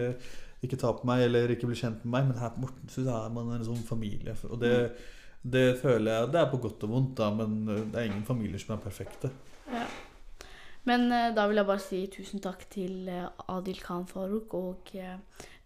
ikke 0.63 0.79
ta 0.79 0.95
på 0.95 1.11
meg, 1.11 1.27
eller 1.27 1.51
ikke 1.53 1.69
bli 1.69 1.79
kjent 1.79 2.07
med 2.07 2.15
meg. 2.15 2.31
Men 2.31 2.41
her 2.41 2.55
på 2.55 2.63
Mortensrud 2.63 3.11
er 3.11 3.29
man 3.35 3.53
en 3.57 3.67
sånn 3.67 3.85
familie. 3.91 4.39
Og 4.47 4.63
det, 4.63 4.73
det 5.43 5.77
føler 5.81 6.11
jeg 6.11 6.33
Det 6.33 6.39
er 6.41 6.51
på 6.51 6.57
godt 6.57 6.83
og 6.83 6.89
vondt, 6.89 7.17
da, 7.17 7.29
men 7.29 7.69
øh, 7.69 7.85
det 7.91 7.95
er 7.95 8.09
ingen 8.09 8.25
familier 8.25 8.59
som 8.59 8.75
er 8.75 8.83
perfekte. 8.83 9.31
Ja. 9.71 9.85
Men 10.87 11.11
eh, 11.11 11.33
da 11.35 11.47
vil 11.47 11.59
jeg 11.59 11.67
bare 11.67 11.83
si 11.83 11.99
tusen 12.11 12.43
takk 12.43 12.63
til 12.71 13.09
eh, 13.11 13.27
Adil 13.51 13.79
Khan 13.83 14.07
Farouk, 14.07 14.53
og 14.55 14.93
eh, 14.95 15.17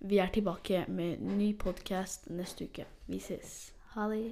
vi 0.09 0.17
er 0.17 0.31
tilbake 0.33 0.85
med 0.89 1.21
ny 1.37 1.51
podkast 1.61 2.29
neste 2.33 2.65
uke. 2.65 2.87
Vi 3.07 3.19
ses. 3.21 3.73
Ha 3.93 4.07
det. 4.09 4.31